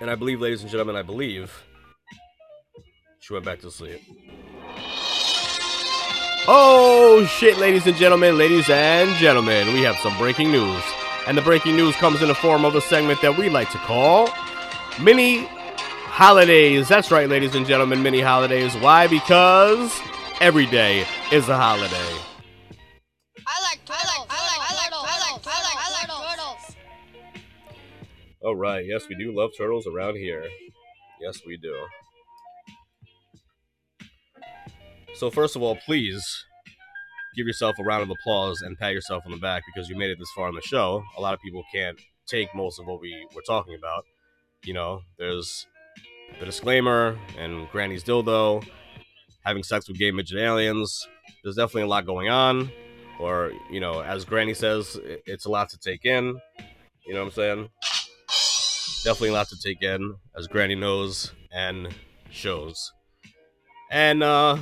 [0.00, 1.64] And I believe, ladies and gentlemen, I believe
[3.20, 4.00] she went back to sleep.
[6.48, 10.82] Oh shit, ladies and gentlemen, ladies and gentlemen, we have some breaking news.
[11.26, 13.78] And the breaking news comes in the form of a segment that we like to
[13.78, 14.28] call
[15.00, 15.48] Mini
[16.16, 16.88] Holidays.
[16.88, 18.76] That's right, ladies and gentlemen, mini holidays.
[18.76, 19.06] Why?
[19.06, 19.92] Because
[20.40, 22.35] every day is a holiday.
[28.46, 30.44] All right, yes, we do love turtles around here.
[31.20, 31.74] Yes, we do.
[35.14, 36.44] So, first of all, please
[37.36, 40.10] give yourself a round of applause and pat yourself on the back because you made
[40.10, 41.02] it this far in the show.
[41.18, 44.04] A lot of people can't take most of what we were talking about.
[44.62, 45.66] You know, there's
[46.38, 48.64] the disclaimer and Granny's dildo,
[49.44, 51.04] having sex with gay midget aliens.
[51.42, 52.70] There's definitely a lot going on.
[53.18, 56.40] Or, you know, as Granny says, it's a lot to take in.
[57.08, 57.70] You know what I'm saying?
[59.06, 61.94] Definitely a lot to take in, as Granny knows and
[62.28, 62.92] shows.
[63.88, 64.58] And, uh,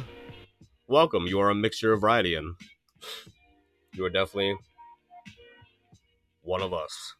[0.86, 1.26] welcome.
[1.26, 2.54] You are a mixture of variety, and
[3.94, 4.54] you are definitely
[6.42, 7.14] one of us.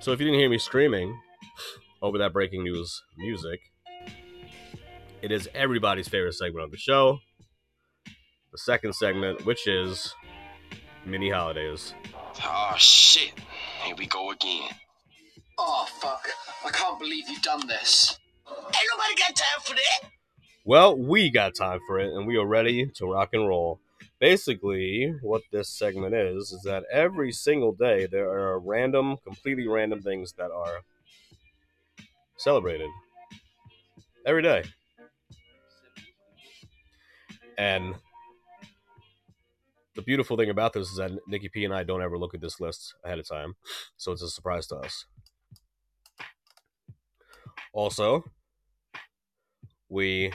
[0.00, 1.20] So if you didn't hear me screaming
[2.00, 3.60] over that breaking news music,
[5.20, 7.18] it is everybody's favorite segment of the show.
[8.50, 10.14] The second segment, which is
[11.04, 11.92] mini holidays.
[12.42, 13.34] Oh shit.
[13.84, 14.70] Here we go again.
[15.58, 16.28] Oh fuck!
[16.64, 18.18] I can't believe you've done this.
[18.48, 20.10] Ain't nobody got time for that.
[20.64, 23.80] Well, we got time for it, and we are ready to rock and roll.
[24.20, 30.02] Basically, what this segment is is that every single day there are random, completely random
[30.02, 30.80] things that are
[32.36, 32.90] celebrated
[34.26, 34.64] every day.
[37.56, 37.94] And
[39.94, 42.40] the beautiful thing about this is that Nikki P and I don't ever look at
[42.40, 43.56] this list ahead of time,
[43.96, 45.06] so it's a surprise to us.
[47.72, 48.24] Also,
[49.88, 50.32] we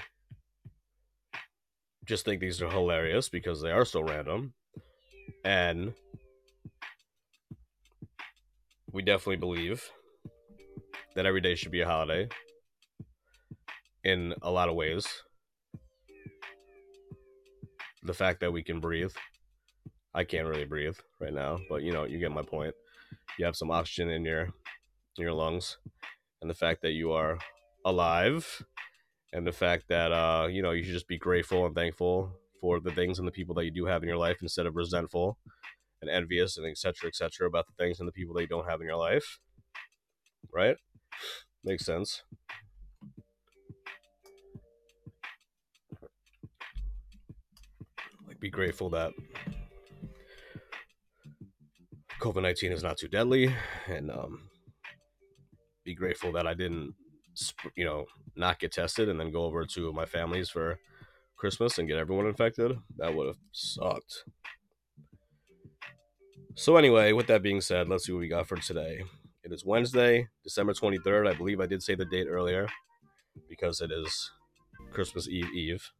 [2.06, 4.54] just think these are hilarious because they are so random.
[5.44, 5.94] And
[8.92, 9.90] we definitely believe
[11.16, 12.28] that every day should be a holiday
[14.04, 15.08] in a lot of ways.
[18.04, 19.14] The fact that we can breathe.
[20.14, 22.76] I can't really breathe right now, but you know, you get my point.
[23.40, 24.50] You have some oxygen in your
[25.18, 25.78] your lungs
[26.44, 27.40] and the fact that you are
[27.86, 28.66] alive
[29.32, 32.82] and the fact that uh, you know you should just be grateful and thankful for
[32.82, 35.38] the things and the people that you do have in your life instead of resentful
[36.02, 38.82] and envious and etc etc about the things and the people that you don't have
[38.82, 39.40] in your life.
[40.52, 40.76] Right?
[41.64, 42.24] Makes sense.
[48.28, 49.14] Like be grateful that
[52.20, 53.54] covid-19 is not too deadly
[53.88, 54.50] and um,
[55.84, 56.94] be grateful that i didn't
[57.76, 60.78] you know not get tested and then go over to my family's for
[61.44, 62.72] Christmas and get everyone infected.
[62.98, 64.24] That would have sucked.
[66.56, 69.04] So anyway, with that being said, let's see what we got for today.
[69.44, 71.30] It is Wednesday, December 23rd.
[71.30, 72.68] I believe I did say the date earlier
[73.50, 74.32] because it is
[74.92, 75.92] Christmas Eve Eve.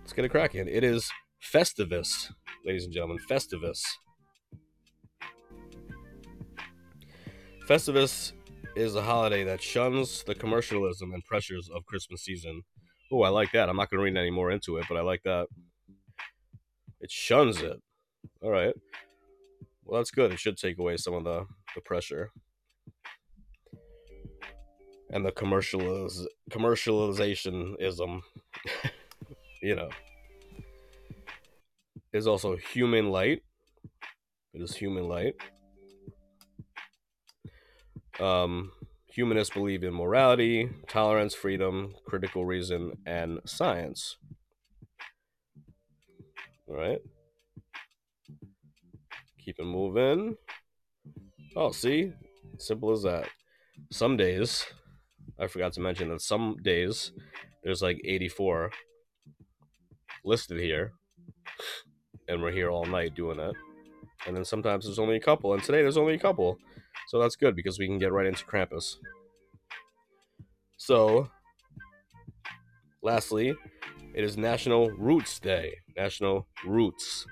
[0.00, 0.66] Let's get it cracking.
[0.66, 1.08] It is
[1.40, 2.32] Festivus,
[2.66, 3.18] ladies and gentlemen.
[3.30, 3.82] Festivus.
[7.72, 8.32] Festivus
[8.76, 12.64] is a holiday that shuns the commercialism and pressures of Christmas season.
[13.10, 13.70] Oh, I like that.
[13.70, 15.46] I'm not going to read any more into it, but I like that.
[17.00, 17.80] It shuns it.
[18.42, 18.74] All right.
[19.86, 20.32] Well, that's good.
[20.32, 22.30] It should take away some of the, the pressure
[25.08, 28.20] and the commercializ- commercializationism.
[29.62, 29.88] you know.
[32.12, 33.40] Is also HumanLight.
[34.52, 35.36] It is HumanLight.
[38.20, 38.72] Um,
[39.06, 44.16] humanists believe in morality, tolerance, freedom, critical reason, and science.
[46.66, 47.00] All right.
[49.44, 50.36] Keep it moving.
[51.56, 52.12] Oh, see?
[52.58, 53.28] Simple as that.
[53.90, 54.64] Some days,
[55.38, 57.12] I forgot to mention that some days
[57.62, 58.70] there's like 84
[60.24, 60.92] listed here,
[62.28, 63.54] and we're here all night doing it.
[64.26, 66.58] And then sometimes there's only a couple, and today there's only a couple.
[67.08, 68.96] So that's good because we can get right into Krampus.
[70.78, 71.30] So,
[73.02, 73.54] lastly,
[74.14, 75.76] it is National Roots Day.
[75.96, 77.26] National Roots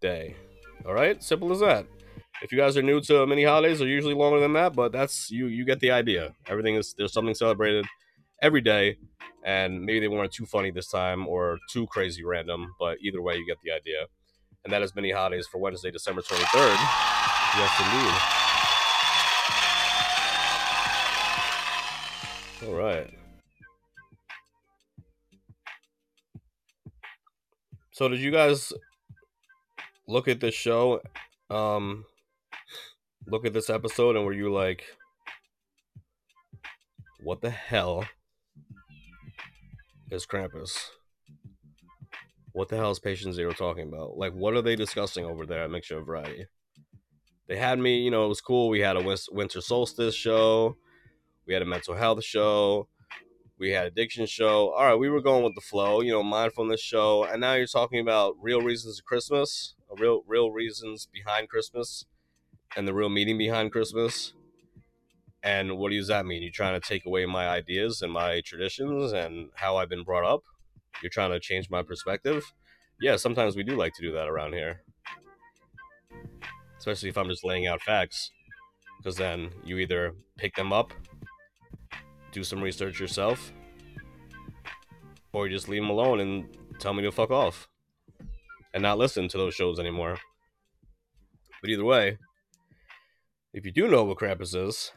[0.00, 0.36] day.
[0.86, 1.86] All right, simple as that.
[2.40, 5.28] If you guys are new to mini holidays, they're usually longer than that, but that's
[5.30, 5.46] you.
[5.46, 6.34] You get the idea.
[6.46, 7.84] Everything is there's something celebrated
[8.40, 8.96] every day,
[9.44, 13.36] and maybe they weren't too funny this time or too crazy random, but either way,
[13.36, 14.06] you get the idea.
[14.64, 16.78] And that is mini holidays for Wednesday, December twenty third.
[17.56, 18.47] Yes, indeed.
[22.66, 23.08] All right.
[27.92, 28.72] So did you guys
[30.08, 31.00] look at this show
[31.50, 32.04] um
[33.26, 34.84] look at this episode and were you like
[37.20, 38.04] what the hell
[40.10, 40.78] is Krampus?
[42.52, 44.16] What the hell is Patient Zero talking about?
[44.16, 46.46] Like what are they discussing over there at Mixture of Variety?
[47.46, 48.68] They had me, you know, it was cool.
[48.68, 50.76] We had a winter solstice show.
[51.48, 52.88] We had a mental health show.
[53.58, 54.68] We had addiction show.
[54.68, 57.24] All right, we were going with the flow, you know, mindfulness show.
[57.24, 62.04] And now you're talking about real reasons of Christmas, real real reasons behind Christmas,
[62.76, 64.34] and the real meaning behind Christmas.
[65.42, 66.42] And what does that mean?
[66.42, 70.30] You're trying to take away my ideas and my traditions and how I've been brought
[70.30, 70.42] up.
[71.02, 72.52] You're trying to change my perspective.
[73.00, 74.82] Yeah, sometimes we do like to do that around here,
[76.78, 78.32] especially if I'm just laying out facts,
[78.98, 80.92] because then you either pick them up
[82.32, 83.52] do some research yourself,
[85.32, 87.68] or you just leave them alone and tell me to fuck off
[88.74, 90.18] and not listen to those shows anymore.
[91.60, 92.18] But either way,
[93.52, 94.92] if you do know what Krampus is,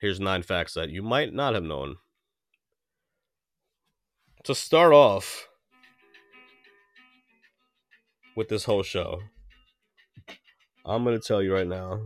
[0.00, 1.96] here's nine facts that you might not have known.
[4.44, 5.48] To start off
[8.36, 9.20] with this whole show,
[10.84, 12.04] I'm going to tell you right now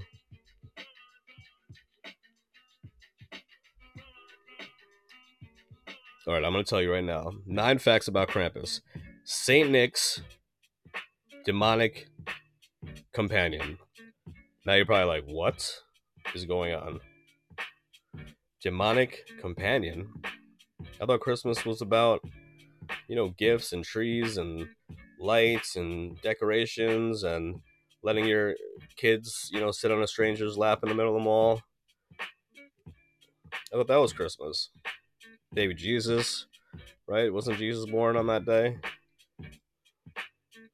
[6.27, 7.33] All right, I'm going to tell you right now.
[7.45, 8.81] Nine facts about Krampus.
[9.25, 10.23] Saint Nick's
[11.45, 12.07] demonic
[13.13, 13.77] companion.
[14.65, 15.83] Now you're probably like, what
[16.35, 17.01] is going on?
[18.63, 20.09] Demonic companion?
[20.99, 22.23] I thought Christmas was about,
[23.07, 24.67] you know, gifts and trees and
[25.21, 27.61] lights and decorations and
[28.03, 28.55] letting your
[28.97, 31.61] kids, you know, sit on a stranger's lap in the middle of the mall.
[33.71, 34.71] I thought that was Christmas
[35.55, 36.47] baby Jesus,
[37.07, 37.33] right?
[37.33, 38.79] Wasn't Jesus born on that day?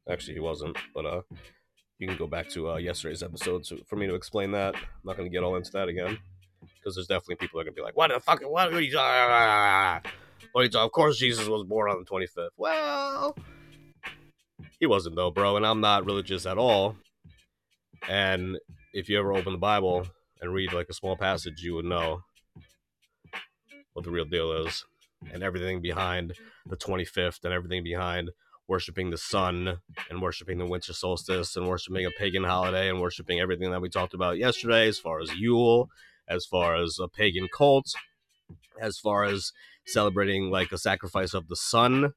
[0.08, 1.20] Actually, he wasn't, but uh,
[1.98, 4.74] you can go back to uh, yesterday's episode to, for me to explain that.
[4.74, 6.18] I'm not going to get all into that again
[6.76, 8.42] because there's definitely people that are going to be like, "What the fuck?
[8.42, 10.10] What are you talking?
[10.52, 10.86] What are you talking?
[10.86, 13.36] Of course, Jesus was born on the 25th." Well,
[14.80, 16.96] he wasn't though, bro, and I'm not religious at all.
[18.08, 18.58] And
[18.94, 20.06] if you ever open the Bible
[20.40, 22.22] and read like a small passage, you would know
[23.92, 24.84] what the real deal is
[25.32, 26.34] and everything behind
[26.66, 28.30] the 25th and everything behind
[28.68, 33.40] worshiping the sun and worshiping the winter solstice and worshiping a pagan holiday and worshiping
[33.40, 35.90] everything that we talked about yesterday as far as Yule,
[36.28, 37.92] as far as a pagan cult,
[38.80, 39.52] as far as
[39.86, 42.14] celebrating like a sacrifice of the sun,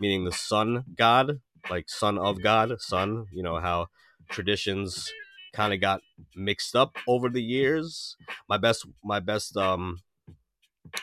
[0.00, 3.88] meaning the sun god, like son of God, sun, you know, how
[4.30, 5.12] traditions
[5.52, 6.00] kind of got
[6.34, 8.16] mixed up over the years.
[8.48, 10.00] My best my best um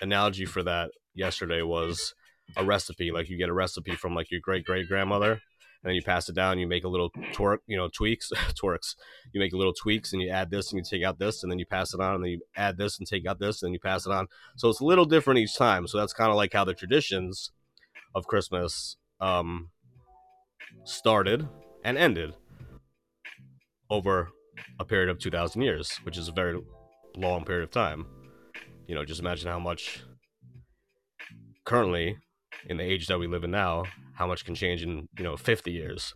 [0.02, 2.14] analogy for that yesterday was
[2.58, 3.12] a recipe.
[3.12, 5.40] Like you get a recipe from like your great great grandmother, and
[5.84, 6.60] then you pass it down.
[6.60, 8.96] You make a little twerk, you know, tweaks, twerks.
[9.32, 11.52] You make a little tweaks, and you add this, and you take out this, and
[11.52, 13.70] then you pass it on, and then you add this, and take out this, and
[13.70, 14.28] then you pass it on.
[14.58, 15.88] So it's a little different each time.
[15.88, 17.52] So that's kind of like how the traditions
[18.16, 19.70] of Christmas um,
[20.84, 21.48] started
[21.84, 22.36] and ended
[23.90, 24.30] over
[24.80, 26.60] a period of 2,000 years, which is a very
[27.16, 28.06] long period of time
[28.94, 30.04] you know, just imagine how much
[31.66, 32.16] currently
[32.70, 35.36] in the age that we live in now, how much can change in, you know,
[35.36, 36.14] 50 years.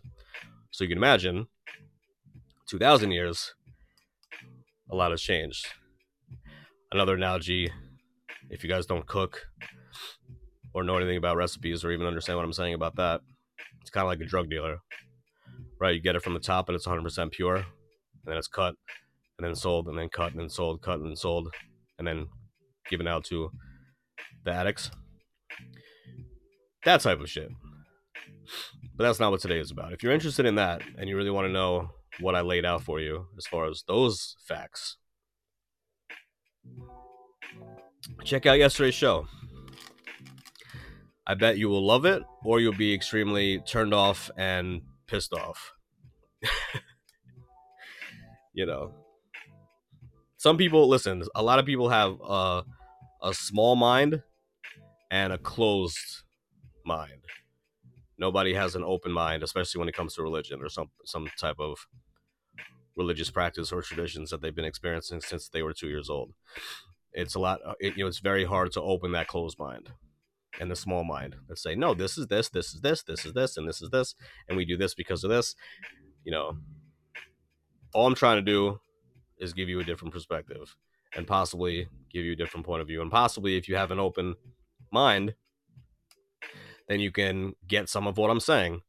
[0.70, 1.48] So you can imagine
[2.68, 3.52] 2000 years,
[4.92, 5.66] a lot has changed.
[6.92, 7.68] Another analogy,
[8.48, 9.48] if you guys don't cook
[10.72, 13.22] or know anything about recipes or even understand what I'm saying about that,
[13.80, 14.78] it's kind of like a drug dealer,
[15.80, 15.96] right?
[15.96, 17.64] You get it from the top and it's 100% pure, and
[18.24, 18.76] then it's cut
[19.36, 21.52] and then sold and then cut and then sold, cut and then sold,
[21.98, 22.28] and then
[22.88, 23.50] given out to
[24.44, 24.90] the addicts.
[26.84, 27.50] That type of shit.
[28.96, 29.92] But that's not what today is about.
[29.92, 32.82] If you're interested in that and you really want to know what I laid out
[32.82, 34.96] for you as far as those facts,
[38.24, 39.28] check out yesterday's show.
[41.26, 45.72] I bet you will love it or you'll be extremely turned off and pissed off.
[48.54, 48.94] you know.
[50.38, 52.62] Some people listen, a lot of people have uh
[53.22, 54.22] a small mind
[55.10, 56.22] and a closed
[56.84, 57.24] mind.
[58.18, 61.56] Nobody has an open mind, especially when it comes to religion or some some type
[61.58, 61.86] of
[62.96, 66.34] religious practice or traditions that they've been experiencing since they were two years old.
[67.12, 67.60] It's a lot.
[67.78, 69.90] It, you know, it's very hard to open that closed mind
[70.60, 73.32] and the small mind that say, no, this is this, this is this, this is
[73.32, 74.14] this, and this is this,
[74.48, 75.54] and we do this because of this.
[76.24, 76.58] You know,
[77.94, 78.80] all I'm trying to do
[79.38, 80.74] is give you a different perspective
[81.16, 83.02] and possibly give you a different point of view.
[83.02, 84.34] And possibly, if you have an open
[84.92, 85.34] mind,
[86.88, 88.80] then you can get some of what I'm saying.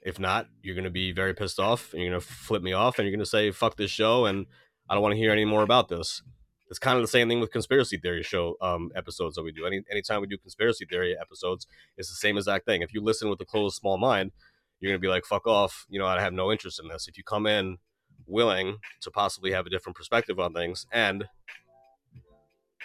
[0.00, 2.72] If not, you're going to be very pissed off and you're going to flip me
[2.72, 4.46] off and you're going to say, fuck this show and
[4.88, 6.22] I don't want to hear any more about this.
[6.70, 9.66] It's kind of the same thing with conspiracy theory show um, episodes that we do.
[9.66, 12.82] Any anytime we do conspiracy theory episodes, it's the same exact thing.
[12.82, 14.32] If you listen with a closed, small mind,
[14.78, 16.06] you're gonna be like, "Fuck off," you know.
[16.06, 17.08] I have no interest in this.
[17.08, 17.78] If you come in
[18.26, 21.24] willing to possibly have a different perspective on things and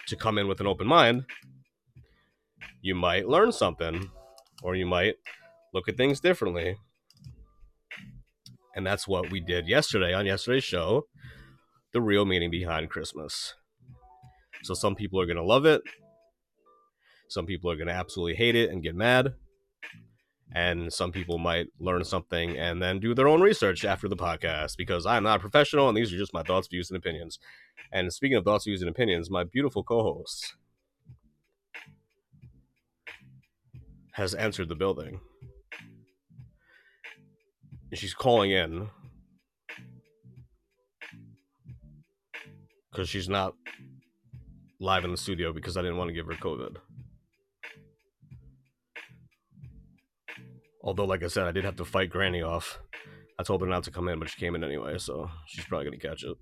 [0.06, 1.24] to come in with an open mind,
[2.82, 4.10] you might learn something,
[4.62, 5.16] or you might
[5.72, 6.76] look at things differently.
[8.76, 11.06] And that's what we did yesterday on yesterday's show
[11.92, 13.54] the real meaning behind Christmas.
[14.64, 15.80] So some people are going to love it.
[17.28, 19.34] Some people are going to absolutely hate it and get mad.
[20.54, 24.76] And some people might learn something and then do their own research after the podcast
[24.76, 27.40] because I'm not a professional and these are just my thoughts, views, and opinions.
[27.90, 30.54] And speaking of thoughts, views, and opinions, my beautiful co host
[34.12, 35.20] has entered the building.
[37.92, 38.88] She's calling in
[42.90, 43.54] because she's not
[44.80, 46.76] live in the studio because I didn't want to give her COVID.
[50.84, 52.78] Although, like I said, I did have to fight Granny off.
[53.38, 55.86] I told her not to come in, but she came in anyway, so she's probably
[55.86, 56.36] gonna catch it.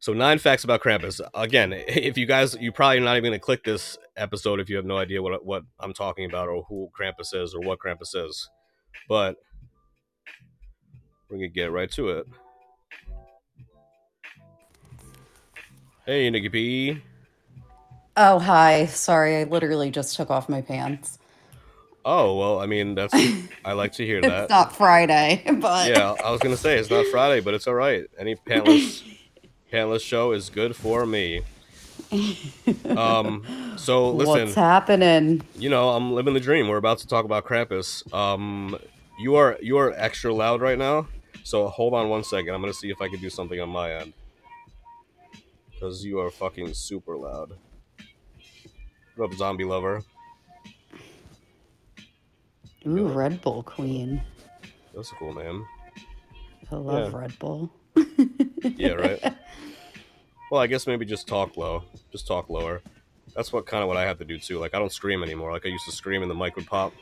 [0.00, 1.20] So nine facts about Krampus.
[1.34, 4.86] Again, if you guys, you probably not even gonna click this episode if you have
[4.86, 8.48] no idea what what I'm talking about or who Krampus is or what Krampus is.
[9.06, 9.36] But
[11.28, 12.26] we're gonna get right to it.
[16.06, 17.02] Hey, Nikki P.
[18.16, 18.86] Oh, hi.
[18.86, 21.18] Sorry, I literally just took off my pants.
[22.08, 23.12] Oh well, I mean that's
[23.64, 24.44] I like to hear that.
[24.44, 27.74] It's not Friday, but yeah, I was gonna say it's not Friday, but it's all
[27.74, 28.04] right.
[28.16, 29.02] Any pantless
[29.72, 31.42] pantless show is good for me.
[32.96, 35.42] Um, so listen, what's happening?
[35.56, 36.68] you know I'm living the dream.
[36.68, 38.10] We're about to talk about Krampus.
[38.14, 38.78] Um,
[39.18, 41.08] you are you are extra loud right now,
[41.42, 42.54] so hold on one second.
[42.54, 44.12] I'm gonna see if I can do something on my end
[45.72, 47.54] because you are fucking super loud.
[49.16, 50.02] What up, zombie lover?
[52.86, 54.22] Ooh, Red Bull Queen.
[54.94, 55.66] That's a cool name.
[56.70, 57.18] I love Yeah.
[57.18, 57.70] Red Bull.
[58.76, 59.22] Yeah, right.
[60.50, 61.84] well, I guess maybe just talk low.
[62.10, 62.82] Just talk lower.
[63.34, 64.58] That's what kind of what I have to do too.
[64.58, 65.52] Like I don't scream anymore.
[65.52, 66.92] Like I used to scream and the mic would pop.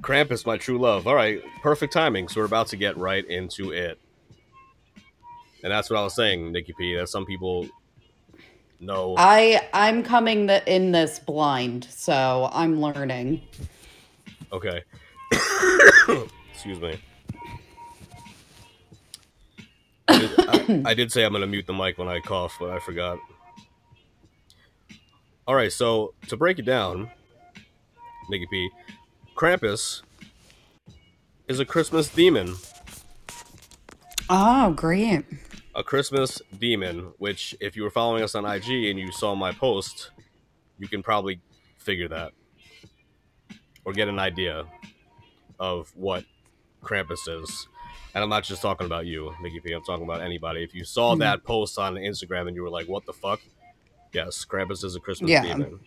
[0.00, 1.06] Krampus, my true love.
[1.06, 2.28] All right, perfect timing.
[2.28, 3.98] So we're about to get right into it.
[5.62, 6.96] And that's what I was saying, Nikki P.
[6.96, 7.68] That some people
[8.80, 9.14] know.
[9.18, 13.42] I I'm coming the, in this blind, so I'm learning.
[14.52, 14.82] Okay.
[16.52, 16.98] Excuse me.
[20.08, 22.56] I did, I, I did say I'm going to mute the mic when I cough,
[22.60, 23.18] but I forgot.
[25.46, 27.10] All right, so to break it down,
[28.28, 28.70] Nikki P,
[29.36, 30.02] Krampus
[31.48, 32.56] is a Christmas demon.
[34.28, 35.24] Oh, great.
[35.76, 39.52] A Christmas demon, which, if you were following us on IG and you saw my
[39.52, 40.10] post,
[40.78, 41.38] you can probably
[41.76, 42.32] figure that
[43.84, 44.64] or get an idea
[45.60, 46.24] of what
[46.82, 47.68] Krampus is.
[48.14, 49.72] And I'm not just talking about you, Nikki P.
[49.72, 50.64] I'm talking about anybody.
[50.64, 51.18] If you saw Mhm.
[51.18, 53.42] that post on Instagram and you were like, "What the fuck?"
[54.14, 55.42] Yes, Krampus is a Christmas Yeah.
[55.42, 55.80] demon.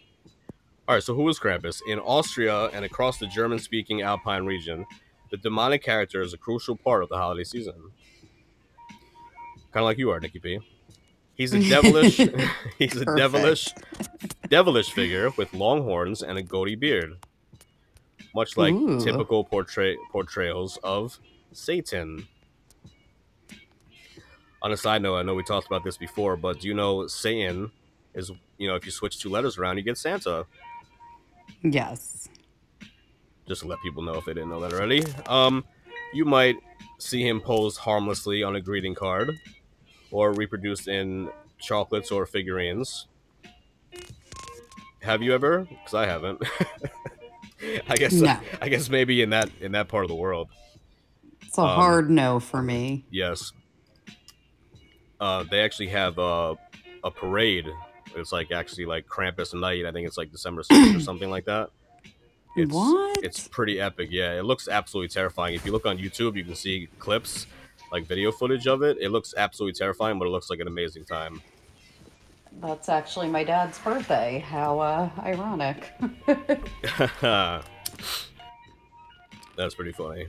[0.87, 1.81] All right, so who is Krampus?
[1.87, 4.85] In Austria and across the German-speaking Alpine region,
[5.31, 7.91] the demonic character is a crucial part of the holiday season.
[9.71, 10.59] Kind of like you are, Nikki P.
[11.35, 12.17] He's a devilish.
[12.17, 13.17] he's a Perfect.
[13.17, 13.67] devilish,
[14.49, 17.13] devilish figure with long horns and a goatee beard,
[18.35, 18.99] much like Ooh.
[18.99, 21.19] typical portray portrayals of
[21.53, 22.27] Satan.
[24.61, 27.07] On a side note, I know we talked about this before, but do you know
[27.07, 27.71] Satan
[28.13, 30.45] is you know if you switch two letters around, you get Santa.
[31.61, 32.27] Yes.
[33.47, 35.03] Just to let people know if they didn't know that already.
[35.25, 35.63] Um,
[36.13, 36.57] you might
[36.99, 39.39] see him posed harmlessly on a greeting card,
[40.11, 41.29] or reproduced in
[41.59, 43.07] chocolates or figurines.
[45.01, 45.59] Have you ever?
[45.69, 46.41] Because I haven't.
[47.89, 48.13] I guess.
[48.13, 48.37] No.
[48.61, 50.49] I guess maybe in that in that part of the world.
[51.41, 53.05] It's a Um, hard no for me.
[53.09, 53.51] Yes.
[55.19, 56.55] Uh, they actually have uh,
[57.03, 57.67] a parade
[58.15, 59.85] It's like actually like Krampus night.
[59.85, 61.69] I think it's like December 6th or something like that.
[62.55, 63.23] It's, What?
[63.23, 64.09] It's pretty epic.
[64.11, 65.55] Yeah, it looks absolutely terrifying.
[65.55, 67.47] If you look on YouTube, you can see clips,
[67.91, 68.97] like video footage of it.
[68.99, 71.41] It looks absolutely terrifying, but it looks like an amazing time.
[72.61, 74.39] That's actually my dad's birthday.
[74.39, 75.93] How uh, ironic.
[79.55, 80.27] That's pretty funny.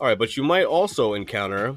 [0.00, 1.76] All right, but you might also encounter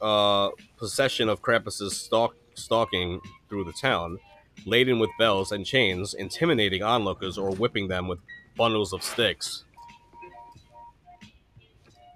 [0.00, 4.18] uh, possession of Krampus's stalk stalking through the town,
[4.66, 8.18] laden with bells and chains, intimidating onlookers or whipping them with
[8.56, 9.64] bundles of sticks.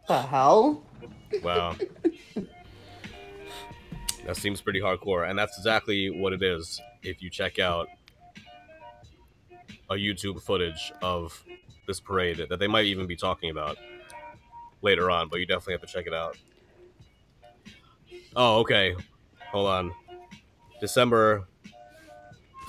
[0.06, 0.82] the hell?
[1.42, 1.76] Wow.
[4.26, 7.88] that seems pretty hardcore, and that's exactly what it is if you check out
[9.90, 11.42] a YouTube footage of
[11.86, 13.78] this parade that they might even be talking about
[14.82, 16.36] later on, but you definitely have to check it out.
[18.36, 18.94] Oh, okay.
[19.50, 19.92] Hold on.
[20.80, 21.48] December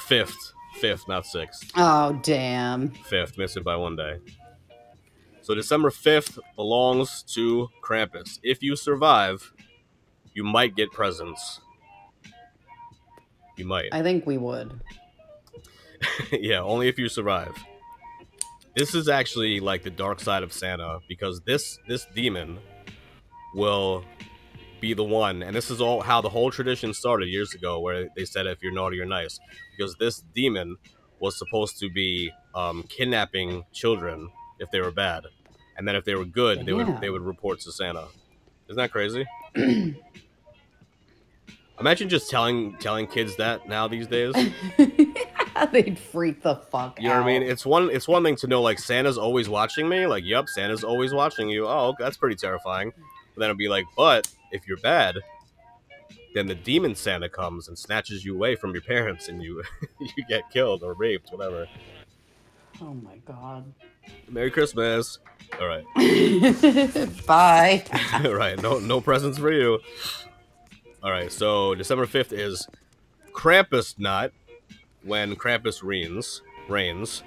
[0.08, 0.54] 5th.
[0.80, 1.72] 5th, not 6th.
[1.76, 2.90] Oh, damn.
[2.90, 4.18] 5th, missed it by one day.
[5.50, 8.38] So December 5th belongs to Krampus.
[8.44, 9.52] If you survive,
[10.32, 11.60] you might get presents.
[13.58, 13.90] You might.
[13.92, 14.80] I think we would.
[16.32, 17.56] yeah, only if you survive.
[18.76, 22.60] This is actually like the dark side of Santa because this this demon
[23.56, 24.06] will
[24.80, 28.08] be the one, and this is all how the whole tradition started years ago, where
[28.16, 29.40] they said if you're naughty or nice,
[29.76, 30.78] because this demon
[31.20, 34.30] was supposed to be um, kidnapping children
[34.60, 35.26] if they were bad,
[35.80, 38.06] and then if they were good, they would they would report to Santa.
[38.68, 39.26] Isn't that crazy?
[41.80, 44.36] Imagine just telling telling kids that now these days.
[45.72, 47.02] They'd freak the fuck out.
[47.02, 47.44] You know what I mean?
[47.44, 50.06] It's one it's one thing to know like Santa's always watching me.
[50.06, 51.66] Like, yep, Santa's always watching you.
[51.66, 52.92] Oh, that's pretty terrifying.
[53.34, 55.16] But then it'd be like, but if you're bad,
[56.36, 59.64] then the demon Santa comes and snatches you away from your parents and you
[60.02, 61.68] you get killed or raped, whatever.
[62.82, 63.74] Oh my god.
[64.30, 65.20] Merry Christmas.
[65.60, 65.86] All right.
[67.26, 67.84] Bye.
[68.24, 69.80] All right, no no presents for you.
[71.02, 72.68] All right, so December 5th is
[73.32, 74.34] Krampus Nut
[75.04, 76.42] when Krampus reigns.
[76.68, 77.24] Reigns.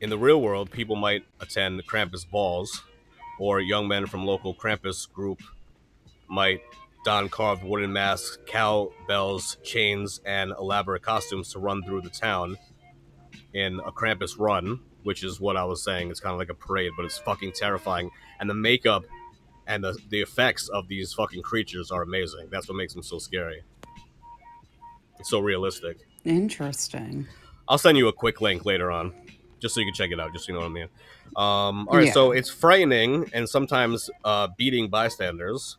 [0.00, 2.82] In the real world, people might attend Krampus balls,
[3.40, 5.42] or young men from local Krampus group
[6.28, 6.60] might
[7.04, 12.56] don carved wooden masks, cow bells, chains, and elaborate costumes to run through the town
[13.54, 16.10] in a Krampus run, which is what I was saying.
[16.10, 18.10] It's kind of like a parade, but it's fucking terrifying.
[18.40, 19.04] And the makeup
[19.66, 22.48] and the, the effects of these fucking creatures are amazing.
[22.50, 23.62] That's what makes them so scary.
[25.18, 25.96] It's so realistic.
[26.26, 27.26] Interesting.
[27.68, 29.14] I'll send you a quick link later on,
[29.60, 30.88] just so you can check it out, just so you know what I mean.
[31.36, 32.12] Um, all right, Yeah.
[32.12, 35.78] so it's frightening and sometimes uh, beating bystanders.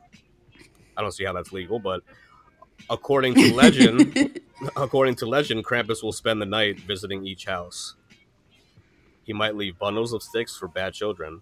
[0.97, 2.01] I don't see how that's legal, but
[2.89, 4.39] according to legend,
[4.75, 7.93] according to legend, Krampus will spend the night visiting each house.
[9.29, 11.41] He might leave bundles of sticks for bad children,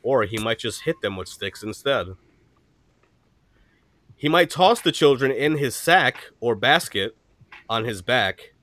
[0.00, 2.06] or he might just hit them with sticks instead.
[4.14, 7.16] He might toss the children in his sack or basket
[7.68, 8.54] on his back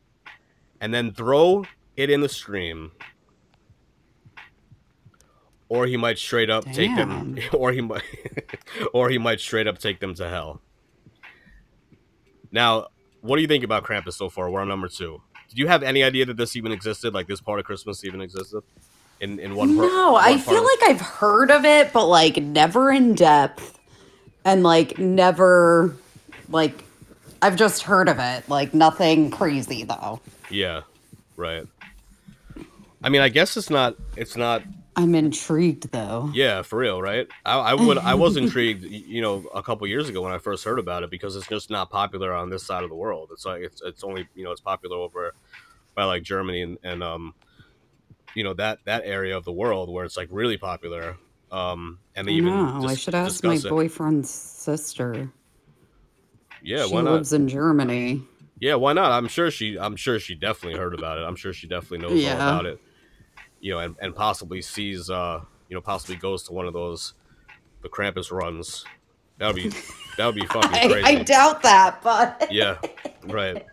[0.79, 1.65] and then throw
[1.97, 2.93] it in the stream.
[5.67, 8.03] Or he might straight up take them or he might
[8.93, 10.61] or he might straight up take them to hell.
[12.49, 12.87] Now,
[13.19, 14.49] what do you think about Krampus so far?
[14.49, 15.21] We're on number two.
[15.49, 17.13] Did you have any idea that this even existed?
[17.13, 18.61] Like this part of Christmas even existed?
[19.19, 21.91] In in one part- No, one I part feel of- like I've heard of it,
[21.93, 23.79] but like never in depth,
[24.45, 25.95] and like never,
[26.49, 26.83] like
[27.41, 28.47] I've just heard of it.
[28.49, 30.19] Like nothing crazy though.
[30.49, 30.81] Yeah.
[31.35, 31.65] Right.
[33.03, 34.63] I mean, I guess it's not it's not
[34.97, 36.31] I'm intrigued though.
[36.33, 37.27] Yeah, for real, right?
[37.45, 40.63] I, I would I was intrigued, you know, a couple years ago when I first
[40.63, 43.29] heard about it because it's just not popular on this side of the world.
[43.31, 45.33] It's like it's it's only you know it's popular over
[45.93, 47.35] by like Germany and, and um
[48.33, 51.15] you know that that area of the world where it's like really popular.
[51.51, 53.69] Um and they even no, I should ask my it.
[53.69, 55.31] boyfriend's sister.
[56.63, 57.13] Yeah, she why not?
[57.13, 58.23] lives in Germany.
[58.59, 59.11] Yeah, why not?
[59.11, 61.21] I'm sure she I'm sure she definitely heard about it.
[61.21, 62.81] I'm sure she definitely knows all about it.
[63.59, 67.13] You know, and, and possibly sees uh you know, possibly goes to one of those
[67.81, 68.85] the Krampus runs.
[69.37, 69.69] That would be
[70.17, 71.03] that would be fucking I, crazy.
[71.03, 72.77] I doubt that, but yeah,
[73.25, 73.65] right.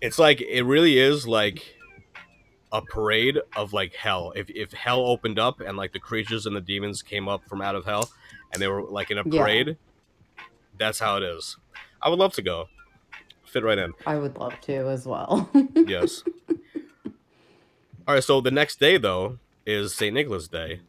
[0.00, 1.74] It's like it really is like
[2.72, 4.32] a parade of like hell.
[4.36, 7.60] If if hell opened up and like the creatures and the demons came up from
[7.62, 8.10] out of hell
[8.52, 9.40] and they were like in a Yeah.
[9.42, 9.76] parade,
[10.78, 11.56] that's how it is.
[12.02, 12.66] I would love to go.
[13.44, 13.92] Fit right in.
[14.06, 15.48] I would love to as well.
[15.86, 16.22] Yes.
[18.06, 20.14] All right, so the next day though is St.
[20.14, 20.80] Nicholas Day.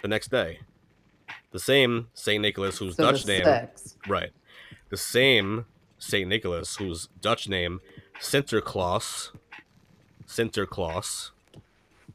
[0.00, 0.60] The next day.
[1.50, 2.40] The same St.
[2.40, 3.96] Nicholas whose So Dutch name sticks.
[4.08, 4.30] Right.
[4.88, 5.66] The same
[5.98, 7.80] Saint Nicholas, whose Dutch name
[8.20, 9.30] Sinterklaas,
[10.26, 11.30] Sinterklaas,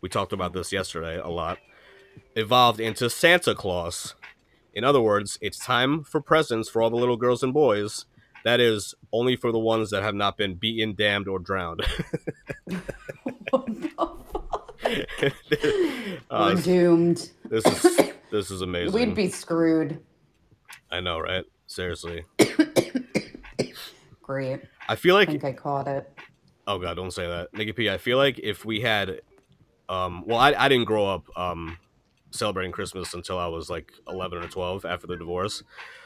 [0.02, 1.58] we talked about this yesterday a lot,
[2.36, 4.14] evolved into Santa Claus.
[4.74, 8.06] In other words, it's time for presents for all the little girls and boys.
[8.44, 11.82] That is only for the ones that have not been beaten, damned, or drowned.
[13.54, 14.17] Oh,
[14.88, 15.30] Uh,
[16.56, 17.32] We're doomed.
[17.50, 18.94] this is this is amazing.
[18.94, 20.00] We'd be screwed.
[20.92, 21.44] I know, right?
[21.68, 22.24] Seriously.
[24.22, 24.62] Great.
[24.90, 26.12] I feel I like think I caught it.
[26.68, 27.54] oh god, don't say that.
[27.54, 29.22] Nikki P, I feel like if we had
[29.90, 31.78] um well I, I didn't grow up um
[32.32, 35.64] celebrating Christmas until I was like eleven or twelve after the divorce.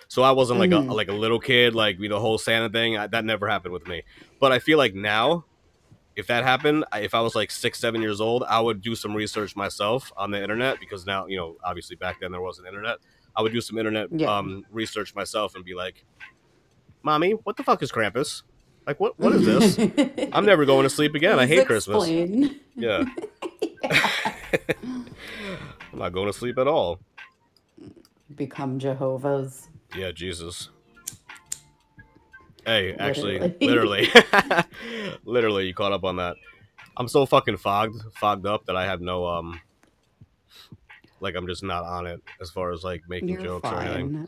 [0.07, 0.89] So I wasn't like Mhm.
[0.89, 2.97] a like a little kid, like you know, the whole Santa thing.
[2.97, 4.03] I, that never happened with me.
[4.39, 5.45] But I feel like now,
[6.15, 9.13] if that happened, if I was like six, seven years old, I would do some
[9.15, 12.97] research myself on the internet because now, you know, obviously back then there wasn't internet.
[13.35, 14.35] I would do some internet Yeah.
[14.37, 16.03] um, research myself and be like,
[17.01, 18.43] "Mommy, what the fuck is Krampus?
[18.85, 20.29] Like, what what is this?
[20.33, 21.39] I'm never going to sleep again.
[21.39, 22.09] I hate Christmas.
[22.75, 23.05] Yeah,
[25.93, 26.99] I'm not going to sleep at all.
[28.35, 29.69] Become Jehovah's.
[29.95, 30.69] Yeah, Jesus.
[32.65, 34.07] Hey, actually, Literally.
[34.07, 34.63] literally,
[35.25, 36.35] literally, you caught up on that.
[36.97, 39.59] I'm so fucking fogged, fogged up that I have no um,
[41.21, 44.27] like I'm just not on it as far as like making You're jokes or anything.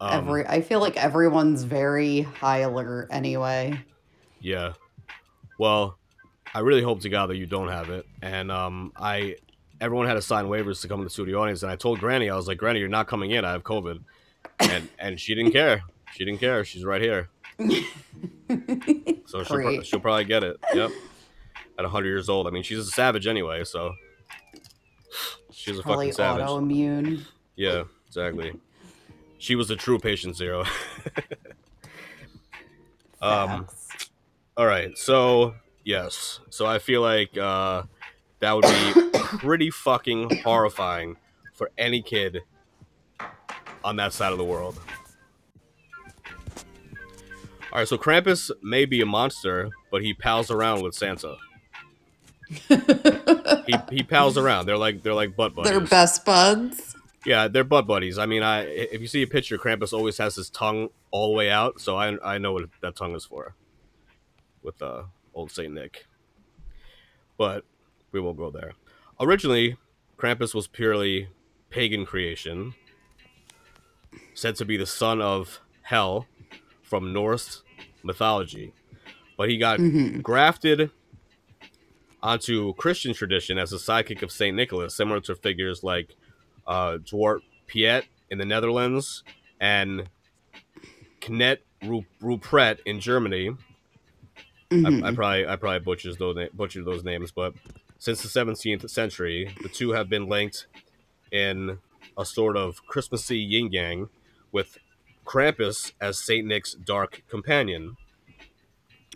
[0.00, 3.78] Um, Every I feel like everyone's very high alert anyway.
[4.40, 4.72] Yeah.
[5.58, 5.98] Well,
[6.54, 8.06] I really hope to God that you don't have it.
[8.22, 9.36] And um, I,
[9.80, 12.30] everyone had to sign waivers to come to the studio audience, and I told Granny,
[12.30, 13.44] I was like, Granny, you're not coming in.
[13.44, 14.02] I have COVID,
[14.60, 15.82] and and she didn't care.
[16.14, 16.64] She didn't care.
[16.64, 17.28] She's right here,
[19.26, 20.56] so she'll, pro- she'll probably get it.
[20.74, 20.90] Yep.
[21.78, 23.92] At 100 years old, I mean, she's a savage anyway, so
[25.50, 26.46] she's a Probably fucking savage.
[26.46, 27.24] autoimmune.
[27.56, 28.52] Yeah, exactly.
[29.38, 30.64] She was a true patient zero.
[33.22, 33.66] um.
[34.56, 34.96] All right.
[34.98, 35.54] So,
[35.84, 36.40] yes.
[36.50, 37.84] So I feel like uh,
[38.40, 41.16] that would be pretty fucking horrifying
[41.54, 42.40] for any kid
[43.82, 44.78] on that side of the world.
[47.72, 47.88] All right.
[47.88, 51.36] So Krampus may be a monster, but he pals around with Santa.
[52.48, 52.76] He,
[53.90, 54.66] he pals around.
[54.66, 55.70] They're like they're like butt buddies.
[55.70, 56.96] They're best buds.
[57.24, 58.18] Yeah, they're butt buddies.
[58.18, 61.36] I mean, I if you see a picture, Krampus always has his tongue all the
[61.36, 63.54] way out, so I I know what that tongue is for.
[64.62, 66.06] With uh, old Saint Nick,
[67.38, 67.64] but
[68.12, 68.72] we won't go there.
[69.20, 69.76] Originally,
[70.18, 71.28] Krampus was purely
[71.70, 72.74] pagan creation,
[74.34, 76.26] said to be the son of Hel
[76.90, 77.62] from Norse
[78.02, 78.72] mythology,
[79.38, 80.22] but he got Mhm.
[80.22, 80.90] grafted
[82.22, 86.16] onto Christian tradition as a sidekick of Saint Nicholas, similar to figures like
[86.66, 89.24] uh, Dwart Piet in the Netherlands
[89.60, 90.08] and
[91.20, 93.50] Knet Ru- Rupret in Germany.
[94.72, 95.14] I, I Mhm.
[95.16, 97.54] probably I probably butchers those butchered those names, but
[97.98, 100.66] since the 17th century, the two have been linked
[101.32, 101.78] in
[102.16, 104.08] a sort of Christmassy yin yang,
[104.52, 104.78] with
[105.30, 107.96] Krampus as Saint Nick's dark companion.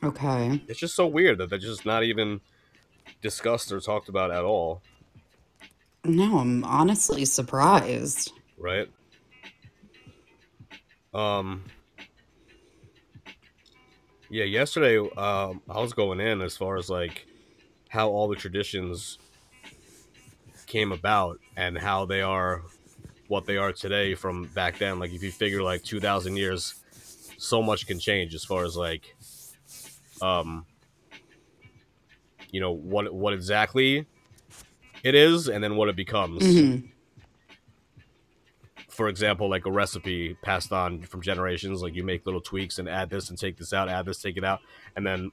[0.00, 0.62] Okay.
[0.68, 2.40] It's just so weird that they're just not even
[3.20, 4.80] discussed or talked about at all,
[6.04, 8.32] No, I'm honestly surprised.
[8.56, 8.88] right?
[11.12, 11.64] Um.
[14.30, 17.26] Yeah, yesterday um, I was going in as far as like
[17.88, 19.18] how all the traditions
[20.66, 22.62] came about and how they are
[23.28, 24.98] what they are today from back then.
[24.98, 26.74] Like if you figure like two thousand years,
[27.38, 29.14] so much can change as far as like,
[30.22, 30.66] um,
[32.50, 34.06] you know what what exactly
[35.02, 36.42] it is and then what it becomes.
[36.42, 36.90] Mhm.
[38.88, 42.88] For example, like a recipe passed on from generations, like you make little tweaks and
[42.88, 44.60] add this and take this out, add this, take it out,
[44.94, 45.32] and then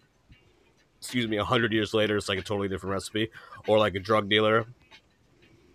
[1.02, 3.30] excuse me, a hundred years later, it's like a totally different recipe.
[3.68, 4.66] Or like a drug dealer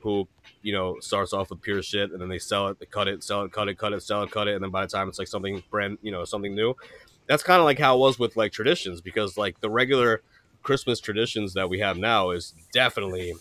[0.00, 0.28] who,
[0.66, 3.22] you know, starts off with pure shit and then they sell it, they cut it,
[3.22, 5.08] sell it, cut it, cut it, sell it, cut it, and then by the time
[5.08, 6.74] it's like something brand, you know, something new.
[7.28, 10.22] That's kind of like how it was with like traditions because like the regular
[10.64, 13.34] Christmas traditions that we have now is definitely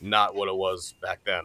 [0.00, 1.42] not what it was back then.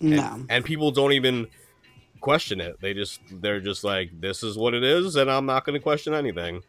[0.00, 0.44] No.
[0.50, 1.46] And people don't even
[2.20, 2.80] question it.
[2.80, 5.80] They just they're just like this is what it is and I'm not going to
[5.80, 6.62] question anything.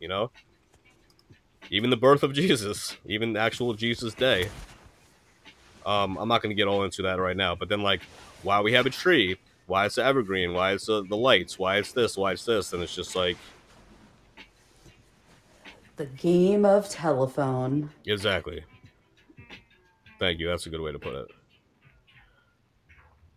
[0.00, 0.32] You know?
[1.70, 4.48] Even the birth of Jesus, even the actual Jesus day.
[5.86, 8.02] Um I'm not going to get all into that right now, but then like
[8.42, 11.92] why we have a tree, why it's evergreen, why it's uh, the lights, why it's
[11.92, 13.36] this, why it's this, and it's just like
[15.96, 17.90] The game of telephone.
[18.06, 18.64] exactly.
[20.18, 20.48] Thank you.
[20.48, 21.26] That's a good way to put it.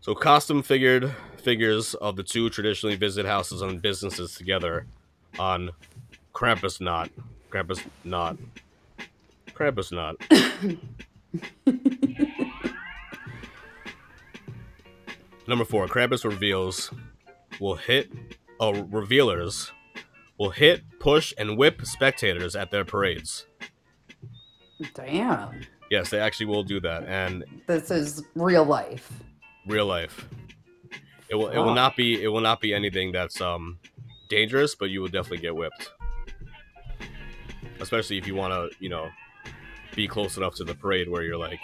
[0.01, 4.85] So costume figured figures of the two traditionally visit houses and businesses together
[5.37, 5.71] on
[6.33, 7.09] Krampus Knot.
[7.51, 8.37] Krampus Knot.
[9.53, 10.15] Krampus Knot.
[15.49, 16.91] Number four, Krampus reveals
[17.59, 18.11] will hit
[18.59, 19.71] oh revealers
[20.37, 23.47] will hit, push, and whip spectators at their parades.
[24.93, 25.61] Damn.
[25.89, 29.11] Yes, they actually will do that, and This is real life.
[29.65, 30.29] real life.
[31.29, 33.79] It will it will not be it will not be anything that's um
[34.29, 35.91] dangerous, but you will definitely get whipped.
[37.79, 39.09] Especially if you want to, you know,
[39.95, 41.59] be close enough to the parade where you're like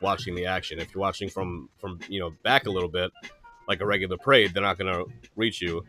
[0.00, 0.78] watching the action.
[0.78, 3.10] If you're watching from from you know back a little bit,
[3.66, 5.04] like a regular parade, they're not gonna
[5.36, 5.84] reach you.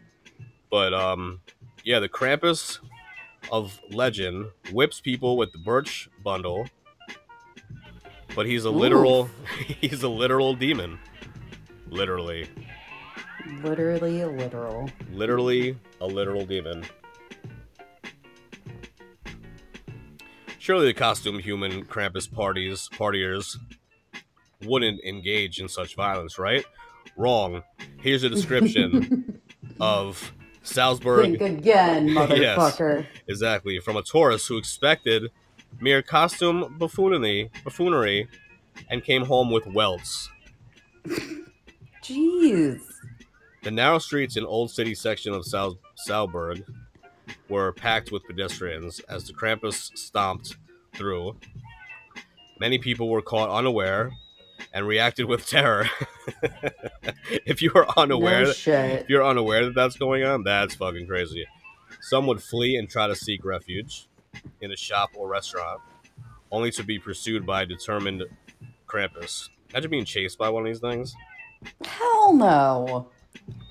[0.72, 1.42] But um,
[1.84, 2.80] yeah, the Krampus
[3.52, 6.68] of legend whips people with the birch bundle,
[8.36, 9.30] but he's a literal
[9.82, 11.00] he's a literal demon.
[11.90, 12.48] Literally,
[13.64, 14.90] Literally literal.
[15.12, 16.86] literally a literal demon.
[20.60, 23.58] Surely the costume human Krampus parties partiers
[24.66, 26.66] wouldn't engage in such violence, right?
[27.16, 27.64] Wrong.
[28.02, 29.40] Here's a description
[29.80, 30.32] of
[30.64, 31.40] Salzburg.
[31.40, 32.58] Think again, Yes.
[32.58, 33.06] motherfucker.
[33.28, 35.32] Exactly, from a tourist who expected
[35.80, 38.28] mere costume buffoonery, buffoonery
[38.90, 40.30] and came home with welts.
[42.04, 42.82] Jeez.
[43.64, 46.64] The narrow streets in Old City section of Sal- Salzburg
[47.50, 50.58] were packed with pedestrians as the Krampus stomped
[50.96, 51.36] through.
[52.60, 54.12] Many people were caught unaware
[54.74, 55.90] and reacted with terror.
[57.46, 59.02] if you are unaware, No shit.
[59.02, 61.46] if you're unaware that that's going on, that's fucking crazy.
[62.02, 64.08] Some would flee and try to seek refuge
[64.62, 65.82] in a shop or restaurant,
[66.52, 68.24] only to be pursued by a determined
[68.88, 69.50] Krampus.
[69.72, 71.14] Imagine being chased by one of these things.
[71.84, 73.10] Hell no.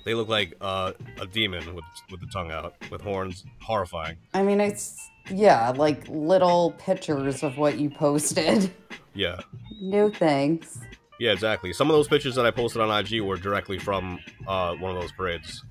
[0.05, 3.43] They look like uh, a demon with with the tongue out, with horns.
[3.61, 4.17] Horrifying.
[4.33, 4.95] I mean, it's,
[5.29, 8.71] yeah, like little pictures of what you posted.
[9.15, 9.39] Yeah,
[9.81, 10.79] No thanks.
[11.19, 11.73] Yeah, exactly.
[11.73, 15.01] Some of those pictures that I posted on IG were directly from uh, one of
[15.01, 15.63] those parades.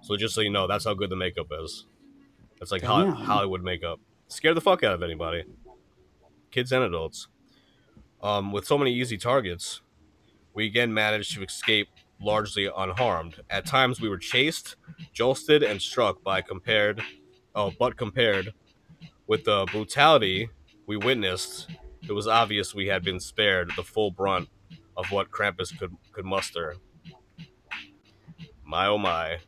[0.00, 1.86] So just so you know, that's how good the makeup is.
[2.60, 3.12] It's like Damn.
[3.12, 4.00] Hollywood makeup.
[4.28, 5.44] Scare the fuck out of anybody,
[6.50, 7.28] kids and adults.
[8.22, 9.82] Um, with so many easy targets,
[10.54, 11.88] we again managed to escape
[12.20, 13.40] largely unharmed.
[13.48, 14.76] At times, we were chased,
[15.12, 17.02] jolted, and struck by compared,
[17.54, 18.52] oh, but compared
[19.26, 20.50] with the brutality
[20.86, 21.70] we witnessed,
[22.08, 24.48] it was obvious we had been spared the full brunt
[24.96, 26.76] of what Krampus could could muster.
[28.64, 29.38] My oh my.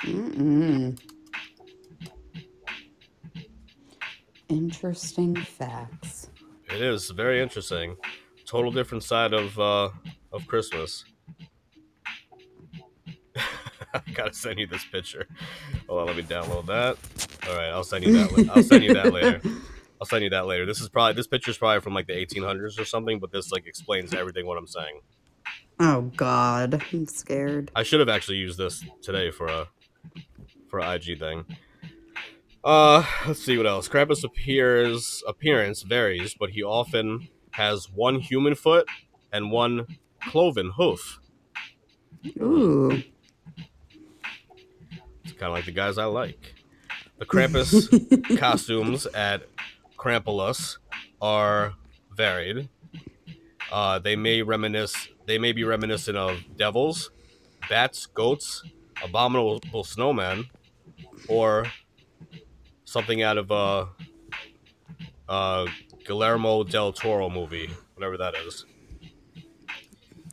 [0.00, 0.98] Mm-mm.
[4.48, 6.30] Interesting facts.
[6.72, 7.96] It is very interesting.
[8.46, 9.90] Total different side of uh,
[10.32, 11.04] of Christmas.
[13.94, 15.26] I gotta send you this picture.
[15.88, 16.96] Hold on, let me download that.
[17.48, 18.50] All right, I'll send you that.
[18.54, 19.40] I'll send you that later.
[20.00, 20.64] I'll send you that later.
[20.64, 23.66] This is probably this picture's probably from like the 1800s or something, but this like
[23.66, 25.00] explains everything what I'm saying.
[25.78, 27.70] Oh God, I'm scared.
[27.74, 29.68] I should have actually used this today for a
[30.68, 31.44] for a IG thing.
[32.62, 33.88] Uh, let's see what else.
[33.88, 38.86] Krampus appears appearance varies, but he often has one human foot
[39.32, 39.86] and one
[40.22, 41.20] cloven hoof.
[42.38, 43.02] Ooh.
[45.24, 46.54] It's kind of like the guys I like.
[47.18, 49.42] The Krampus costumes at
[50.00, 50.78] Krampulus
[51.20, 51.74] are
[52.16, 52.70] varied.
[53.70, 55.08] Uh, they may reminisce.
[55.26, 57.10] They may be reminiscent of devils,
[57.68, 58.62] bats, goats,
[59.04, 60.46] abominable snowmen,
[61.28, 61.66] or
[62.84, 63.88] something out of a
[65.28, 65.66] uh,
[66.06, 68.64] Guillermo del Toro movie, whatever that is.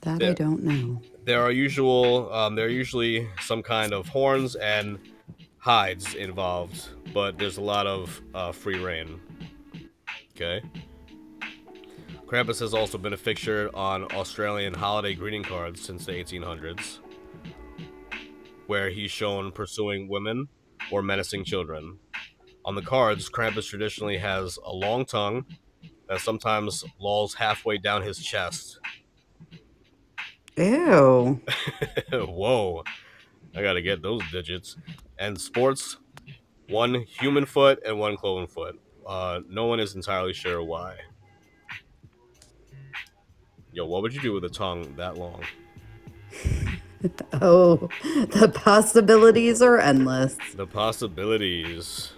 [0.01, 0.30] That Yeah.
[0.30, 1.01] I don't know.
[1.26, 2.32] There are usual.
[2.34, 4.97] Um, there are usually some kind of horns and
[5.57, 9.20] hides involved, but there's a lot of uh, free reign.
[10.40, 10.62] Okay.
[12.28, 17.00] Krampus has also been a fixture on Austrian holiday greeting cards since the 1800s,
[18.68, 20.48] where he's shown pursuing women
[20.92, 21.98] or menacing children.
[22.66, 25.44] On the cards, Krampus traditionally has a long tongue
[26.08, 28.80] that sometimes lolls halfway down his chest.
[30.56, 31.42] Ew.
[32.12, 32.84] Whoa.
[33.56, 34.78] I gotta get those digits.
[35.18, 35.98] And sports,
[36.70, 38.80] one human foot and one cloven foot.
[39.08, 40.97] Uh, no one is entirely sure why.
[43.72, 45.41] Yo, what would you do with a tongue that long?
[47.34, 50.36] Oh, the possibilities are endless.
[50.55, 52.12] The possibilities.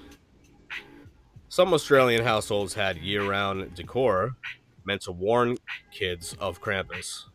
[1.50, 4.38] Some Austrian households had year round decor.
[4.86, 5.58] meant to warn
[5.92, 7.26] kids of Krampus.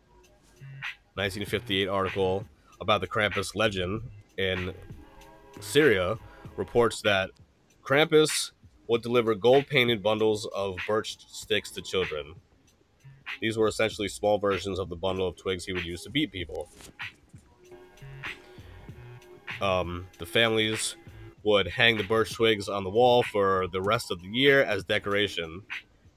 [1.13, 2.45] 1958 article
[2.81, 4.01] about the Krampus legend
[4.37, 4.73] in
[5.59, 6.17] Styria
[6.57, 7.29] reports that
[7.83, 8.51] Krampus
[8.87, 12.35] would deliver gold painted bundles of birch sticks to children.
[13.41, 16.31] These were essentially small versions of the bundle of twigs he would use to beat
[16.31, 16.69] people.
[19.61, 20.95] Um, the families
[21.43, 24.83] would hang the birch twigs on the wall for the rest of the year as
[24.83, 25.61] decoration.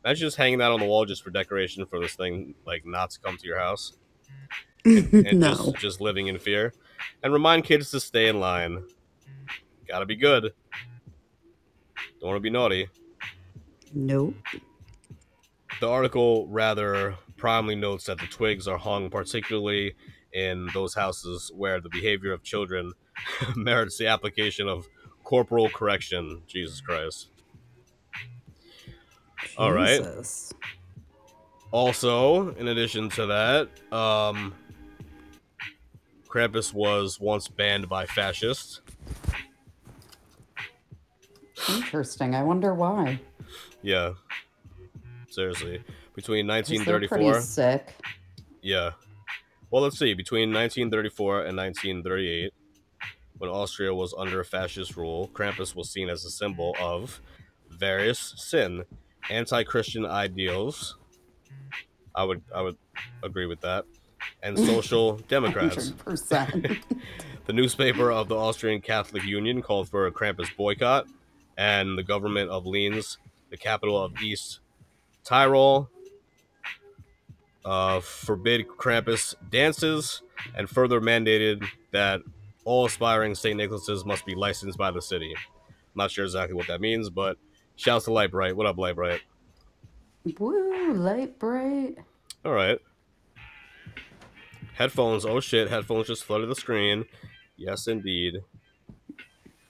[0.04, 3.10] Imagine just hanging that on the wall just for decoration for this thing, like not
[3.10, 3.92] to come to your house
[4.84, 5.54] and no.
[5.54, 6.72] just just living in fear.
[7.22, 8.84] And remind kids to stay in line.
[9.86, 10.52] Gotta be good.
[12.20, 12.88] Don't want to be naughty.
[13.94, 14.34] Nope.
[15.80, 19.94] The article rather primarily notes that the twigs are hung particularly
[20.32, 22.92] in those houses where the behavior of children
[23.56, 24.86] merits the application of
[25.24, 26.42] corporal correction.
[26.46, 27.28] Jesus Christ.
[29.56, 30.02] All right.
[31.70, 34.54] Also, in addition to that, um,
[36.28, 38.80] Krampus was once banned by fascists.
[41.68, 42.34] Interesting.
[42.34, 43.20] I wonder why.
[43.82, 44.14] Yeah.
[45.28, 45.82] Seriously.
[46.14, 47.18] Between 'Cause they're 1934.
[47.32, 47.94] pretty sick.
[48.62, 48.90] Yeah.
[49.70, 50.14] Well, let's see.
[50.14, 52.52] Between 1934 and 1938,
[53.38, 57.20] when Austria was under fascist rule, Krampus was seen as a symbol of
[57.70, 58.84] various sin,
[59.30, 60.96] anti-Christian ideals.
[62.14, 62.76] I would I would
[63.22, 63.84] agree with that.
[64.42, 65.90] And social democrats.
[65.90, 66.78] 100%.
[67.46, 71.06] The newspaper of the Austrian Catholic Union called for a Krampus boycott,
[71.58, 73.18] and the government of Linz,
[73.50, 74.60] the capital of East
[75.24, 75.90] Tyrol,
[77.64, 80.22] uh, forbid Krampus dances
[80.54, 82.22] and further mandated that
[82.64, 83.58] all aspiring St.
[83.58, 85.34] Nicholases must be licensed by the city.
[85.36, 87.36] I'm not sure exactly what that means, but
[87.76, 88.56] shouts to Light Bright.
[88.56, 89.22] What up, Light Bright?
[90.38, 91.96] Woo, light bright.
[92.44, 92.78] All right.
[94.74, 95.24] Headphones.
[95.24, 95.70] Oh shit!
[95.70, 97.06] Headphones just flooded the screen.
[97.56, 98.42] Yes, indeed.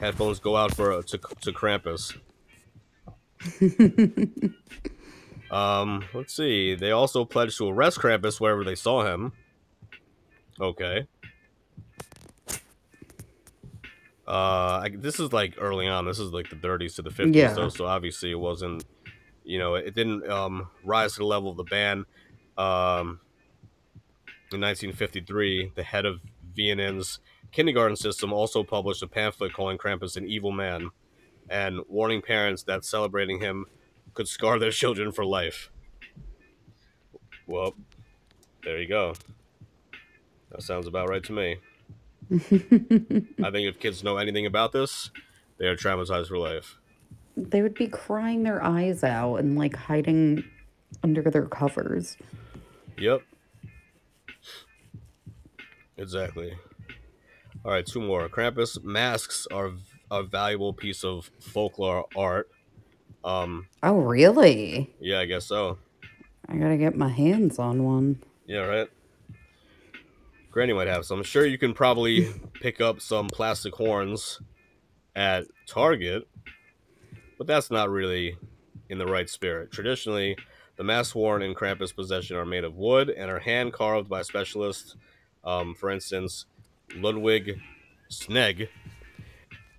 [0.01, 2.17] Headphones go out for to to Krampus.
[5.51, 6.75] Um, let's see.
[6.75, 9.33] They also pledged to arrest Krampus wherever they saw him.
[10.61, 11.07] Okay.
[14.27, 16.05] Uh, I, this is like early on.
[16.05, 17.55] This is like the 30s to the 50s, Yeah.
[17.55, 17.71] though.
[17.71, 18.85] So obviously it wasn't,
[19.43, 22.05] you know, it didn't um rise to the level of the ban.
[22.59, 23.21] Um,
[24.53, 26.21] in 1953, the head of
[26.55, 27.21] Viennan's
[27.53, 30.91] kindergarten system also published a pamphlet calling Krampus an evil man
[31.51, 33.67] and warning parents that celebrating him
[34.15, 35.71] could scar their children for life.
[37.47, 37.75] Well,
[38.65, 39.15] there you go.
[40.51, 41.57] That sounds about right to me.
[42.31, 42.39] I
[43.51, 45.11] think if kids know anything about this,
[45.59, 46.77] they are traumatized for life.
[47.37, 50.45] they would be crying their eyes out and like hiding
[51.03, 52.17] under their covers.
[52.99, 53.23] Yep.
[55.97, 56.55] Exactly.
[57.69, 58.27] All right, two more.
[58.31, 59.73] Krampus masks are
[60.11, 62.49] a valuable piece of folklore art.
[63.23, 64.91] Um, Oh, really?
[65.01, 65.77] yeah, I guess so.
[66.49, 68.23] I gotta get my hands on one.
[68.47, 68.89] Yeah, right.
[70.51, 71.19] Granny might have some.
[71.19, 74.41] I'm sure you can probably pick up some plastic horns
[75.15, 76.27] at Target,
[77.37, 78.39] but that's not really
[78.89, 79.71] in the right spirit.
[79.73, 80.39] Traditionally,
[80.77, 84.23] the masks worn in Krampus possession are made of wood and are hand carved by
[84.23, 84.97] specialists.
[85.45, 86.47] Um, for instance,
[86.95, 87.61] Ludwig
[88.09, 88.69] Sneg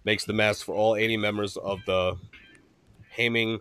[0.06, 2.18] makes the mask for all 80 members of the
[3.12, 3.60] Haming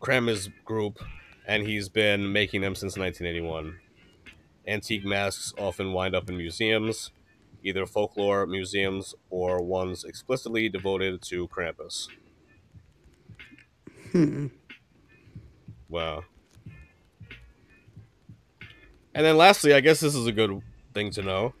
[0.00, 0.98] Krampus group,
[1.46, 3.78] and he's been making them since 1981.
[4.66, 7.10] Antique masks often wind up in museums,
[7.62, 12.08] either folklore museums or ones explicitly devoted to Krampus.
[14.12, 14.48] Hmm.
[15.88, 16.24] Wow.
[19.14, 20.62] And then lastly, I guess this is a good
[20.94, 21.54] thing to know.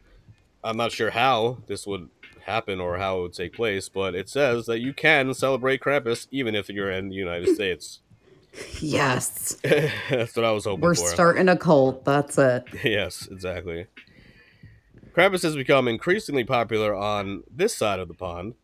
[0.62, 2.08] I'm not sure how this would
[2.44, 6.26] happen or how it would take place, but it says that you can celebrate Krampus
[6.30, 8.00] even if you're in the United States.
[8.80, 9.56] Yes.
[10.10, 11.06] That's what I was hoping We're for.
[11.06, 12.04] starting a cult.
[12.04, 12.64] That's it.
[12.84, 13.86] yes, exactly.
[15.12, 18.54] Krampus has become increasingly popular on this side of the pond.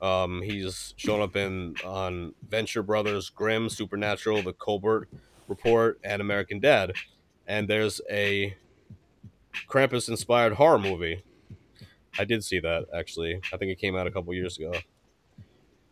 [0.00, 5.08] Um, he's shown up in on Venture Brothers, Grimm, Supernatural, The Colbert
[5.48, 6.92] Report, and American Dad.
[7.46, 8.56] And there's a
[9.68, 11.22] Krampus-inspired horror movie.
[12.18, 13.40] I did see that actually.
[13.52, 14.72] I think it came out a couple years ago.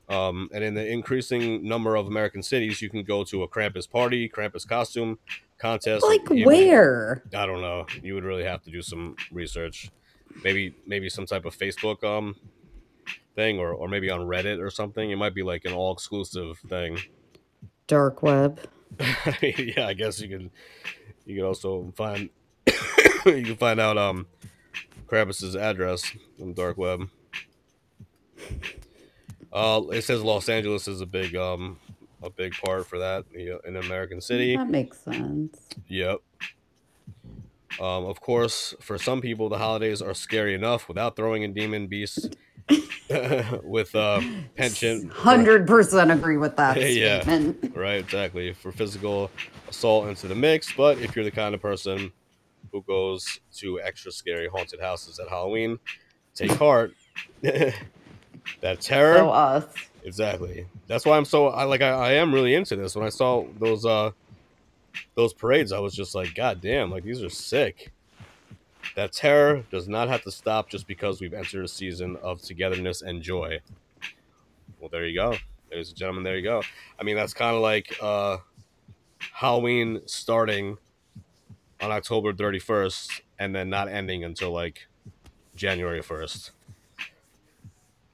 [0.09, 3.89] Um, and in the increasing number of American cities, you can go to a Krampus
[3.89, 5.19] party, Krampus costume
[5.59, 6.05] contest.
[6.05, 7.23] Like You- where?
[7.35, 7.87] I don't know.
[8.03, 9.91] You would really have to do some research.
[10.45, 12.37] Maybe maybe some type of Facebook um
[13.37, 15.11] thing or, or maybe on Reddit or something.
[15.11, 16.99] It might be like an all exclusive thing.
[17.87, 18.61] Dark web.
[19.43, 20.51] yeah, I guess you can.
[21.25, 22.31] You can also find.
[23.27, 24.27] you can find out um,
[25.07, 26.11] Krampus's address
[26.41, 27.09] on the dark web.
[29.53, 31.79] Uh, it says Los Angeles is a big um,
[32.23, 34.57] a big part for that you know, in American City.
[34.57, 35.59] That makes sense.
[35.89, 36.19] Yep.
[37.81, 41.87] Um, of course, for some people, the holidays are scary enough without throwing in demon
[41.87, 42.29] beasts
[43.63, 44.21] with uh,
[44.57, 45.11] penchant.
[45.13, 47.23] Hundred percent agree with that Yeah.
[47.23, 47.75] statement.
[47.77, 49.31] right, exactly, for physical
[49.69, 50.73] assault into the mix.
[50.73, 52.13] But if you're the kind of person
[52.73, 55.79] who goes to extra scary haunted houses at Halloween,
[56.35, 56.95] take heart.
[57.43, 59.19] that terror.
[59.19, 59.65] So us.
[60.05, 60.67] Exactly.
[60.87, 62.95] That's why I'm so I like I, I am really into this.
[62.97, 64.11] When I saw those uh
[65.15, 67.93] those parades, I was just like, God damn, like these are sick.
[68.97, 73.03] That terror does not have to stop just because we've entered a season of togetherness
[73.03, 73.61] and joy.
[74.81, 75.37] Well, there you go.
[75.71, 76.63] Ladies and gentlemen, there you go.
[76.99, 78.39] I mean, that's kind of like uh
[79.33, 80.79] Halloween starting
[81.81, 84.87] on October 31st and then not ending until like
[85.57, 86.51] January 1st.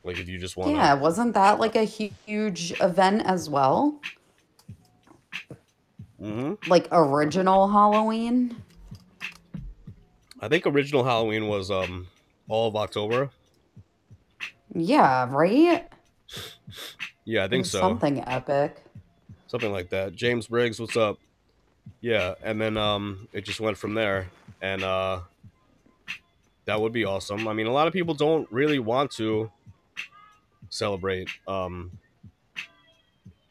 [0.05, 4.01] Like if you just want Yeah, wasn't that like a huge event as well?
[6.19, 8.57] hmm Like original Halloween?
[10.41, 12.07] I think original Halloween was um
[12.49, 13.31] all of October.
[14.75, 15.89] Yeah, right?
[17.25, 17.81] Yeah, I think so.
[17.81, 18.85] Something epic.
[19.49, 20.15] Something like that.
[20.15, 21.19] James Briggs, what's up?
[22.01, 24.29] Yeah, and then um it just went from there.
[24.61, 25.21] And uh
[26.65, 27.47] that would be awesome.
[27.47, 29.51] I mean, a lot of people don't really want to
[30.69, 31.99] celebrate um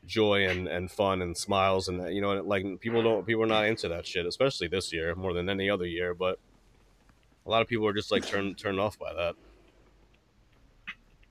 [0.06, 3.66] joy and and fun and smiles and you know like people don't people are not
[3.66, 6.38] into that shit especially this year more than any other year but
[7.46, 9.36] a lot of people are just like turned turned off by that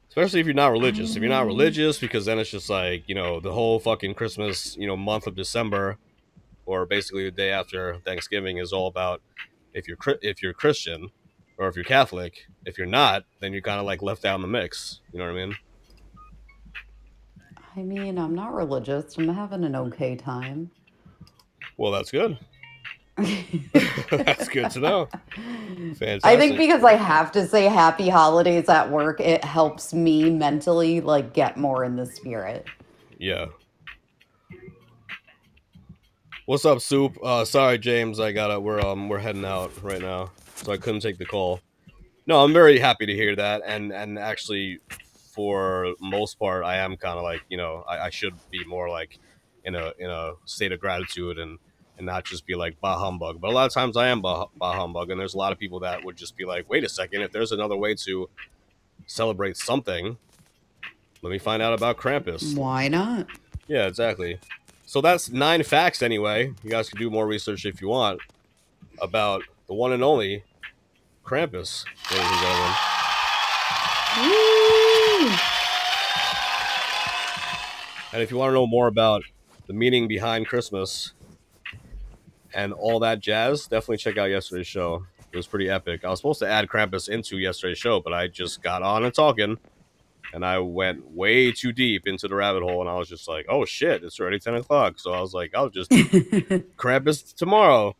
[0.08, 3.14] especially if you're not religious if you're not religious because then it's just like you
[3.14, 5.96] know the whole fucking christmas you know month of december
[6.66, 9.22] or basically the day after thanksgiving is all about
[9.72, 11.10] if you're if you're christian
[11.58, 14.42] or if you're catholic if you're not then you're kind of like left out in
[14.42, 15.56] the mix you know what i mean
[17.76, 19.18] I mean, I'm not religious.
[19.18, 20.70] I'm having an okay time.
[21.76, 22.38] well that's good
[24.10, 25.08] that's good to know
[25.96, 30.30] fantastic I think because I have to say happy holidays at work, it helps me
[30.30, 32.66] mentally like get more in the spirit.
[33.18, 33.46] Yeah.
[36.46, 37.16] What's up, Soup?
[37.22, 38.20] Uh, sorry, James.
[38.20, 38.60] I gotta.
[38.60, 41.60] We're um we're heading out right now, so I couldn't take the call.
[42.26, 44.80] No, I'm very happy to hear that, and and actually,
[45.32, 48.90] for most part, I am kind of like you know I, I should be more
[48.90, 49.18] like
[49.64, 51.58] in a in a state of gratitude and
[51.96, 53.40] and not just be like bah humbug.
[53.40, 55.58] But a lot of times I am bah, bah humbug, and there's a lot of
[55.58, 58.28] people that would just be like, wait a second, if there's another way to
[59.06, 60.18] celebrate something,
[61.22, 62.54] let me find out about Krampus.
[62.54, 63.28] Why not?
[63.66, 64.38] Yeah, exactly.
[64.94, 66.54] So that's nine facts anyway.
[66.62, 68.20] You guys can do more research if you want
[69.02, 70.44] about the one and only
[71.24, 72.74] Krampus, ladies and gentlemen.
[78.12, 79.24] And if you want to know more about
[79.66, 81.12] the meaning behind Christmas
[82.54, 85.06] and all that jazz, definitely check out yesterday's show.
[85.32, 86.04] It was pretty epic.
[86.04, 89.12] I was supposed to add Krampus into yesterday's show, but I just got on and
[89.12, 89.58] talking
[90.34, 93.46] and I went way too deep into the rabbit hole, and I was just like,
[93.48, 95.90] "Oh shit, it's already ten o'clock." So I was like, "I'll just
[96.76, 97.96] Krampus tomorrow,"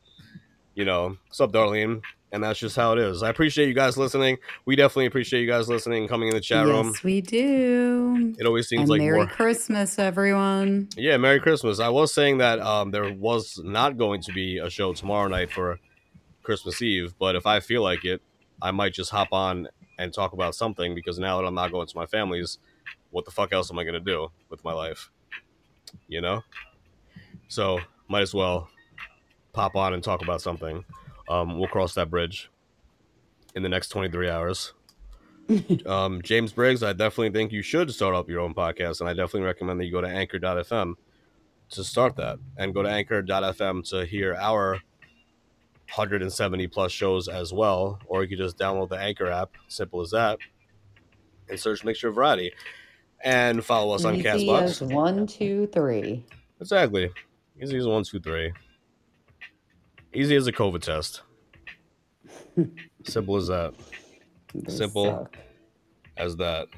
[0.74, 1.16] you know.
[1.28, 2.03] What's up, Darlene?
[2.32, 3.22] And that's just how it is.
[3.22, 4.39] I appreciate you guys listening.
[4.66, 6.87] We definitely appreciate you guys listening and coming in the chat room.
[6.89, 8.35] Yes, we do.
[8.37, 9.26] It always seems And like Merry more.
[9.28, 10.89] Christmas, everyone.
[10.97, 11.78] Yeah, Merry Christmas.
[11.78, 15.53] I was saying that um, there was not going to be a show tomorrow night
[15.53, 15.78] for
[16.43, 18.20] Christmas Eve, but if I feel like it,
[18.61, 19.68] I might just hop on
[19.99, 22.59] and talk about something because now that I'm not going to my family's,
[23.11, 25.11] what the fuck else am I going to do with my life?
[26.09, 26.42] You know?
[27.49, 28.68] So, might as well
[29.53, 30.84] pop on and talk about something.
[31.28, 32.51] Um, we'll cross that bridge
[33.55, 34.72] in the next 23 hours.
[35.86, 39.12] um, James Briggs, I definitely think you should start up your own podcast, and I
[39.12, 40.95] definitely recommend that you go to anchor.fm
[41.70, 44.80] to start that and go to anchor.fm to hear our
[45.89, 50.11] 170 plus shows as well or you could just download the anchor app simple as
[50.11, 50.39] that
[51.49, 52.53] and search mixture of variety
[53.22, 56.24] and follow us on Easy castbox as one, two, three.
[56.61, 57.11] exactly
[57.62, 58.53] easy as one two three
[60.12, 61.22] easy as a covid test
[63.05, 63.74] simple as that
[64.55, 65.05] They Simple.
[65.07, 65.37] suck.
[66.16, 66.68] as that.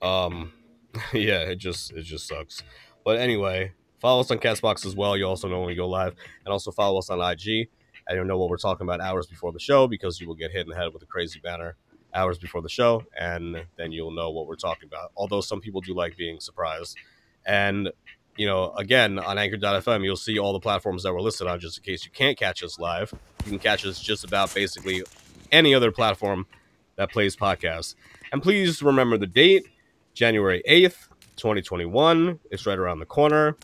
[0.00, 0.52] Um,
[1.12, 2.62] yeah, it just it just sucks.
[3.04, 5.14] But anyway, follow us on Castbox as well.
[5.16, 7.68] You also know when we go live, and also follow us on IG.
[8.08, 10.50] And don't know what we're talking about hours before the show because you will get
[10.50, 11.76] hit in the head with a crazy banner
[12.14, 15.12] hours before the show, and then you'll know what we're talking about.
[15.14, 16.96] Although some people do like being surprised,
[17.44, 17.92] and
[18.36, 21.60] you know, again on Anchor.fm, you'll see all the platforms that we're listed on.
[21.60, 23.12] Just in case you can't catch us live,
[23.44, 25.02] you can catch us just about basically
[25.52, 26.46] any other platform
[26.96, 27.94] that plays podcasts.
[28.32, 29.66] And please remember the date,
[30.14, 32.40] January eighth, twenty twenty one.
[32.50, 33.56] It's right around the corner.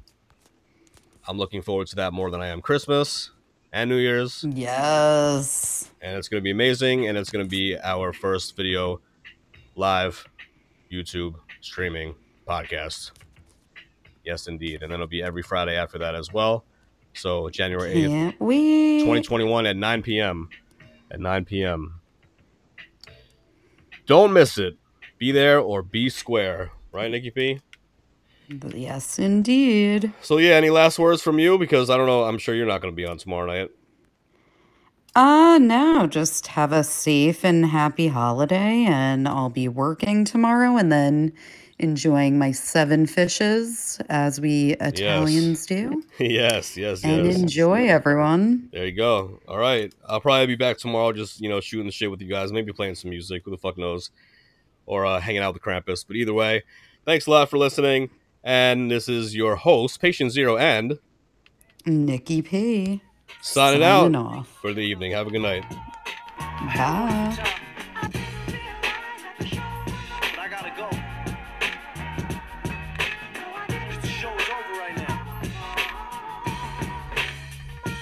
[1.26, 3.30] I'm looking forward to that more than I am Christmas
[3.74, 4.44] and New Year's.
[4.48, 5.90] Yes.
[6.00, 9.00] and it's going to be amazing and it's going to be our first video
[9.74, 10.26] live
[10.90, 12.14] youtube streaming
[12.48, 13.10] podcast.
[14.24, 16.64] Yes indeed and then it'll be every friday after that as well.
[17.14, 18.38] So january 8th
[19.00, 20.48] 2021 at 9 p.m
[21.10, 22.00] at 9 p.m
[24.06, 24.76] don't miss it.
[25.18, 26.70] Be there or be square.
[26.92, 27.60] Right nikki p
[28.48, 30.12] Yes, indeed.
[30.20, 32.80] so yeah any last words from you because i don't know i'm sure you're not
[32.82, 33.70] going to be on tomorrow night
[35.16, 40.90] Uh, no, just have a safe and happy holiday, and I'll be working tomorrow and
[40.90, 41.32] then
[41.78, 46.02] enjoying my seven fishes as we Italians do.
[46.18, 48.68] yes yes And yes enjoy, everyone.
[48.72, 49.38] There you go.
[49.46, 49.92] All right.
[50.08, 52.50] I'll probably be back tomorrow just, you know, shooting the shit with you guys.
[52.52, 53.42] Maybe playing some music.
[53.44, 54.10] Who the fuck knows?
[54.86, 56.04] Or uh, hanging out with Krampus.
[56.06, 56.64] But either way,
[57.04, 58.10] thanks a lot for listening.
[58.46, 60.98] And this is your host, Patient Zero, and
[61.86, 63.00] Nikki P.
[63.40, 64.48] signing, Signing out off.
[64.60, 65.12] for the evening.
[65.12, 65.64] Have a good night.
[66.38, 67.60] Bye.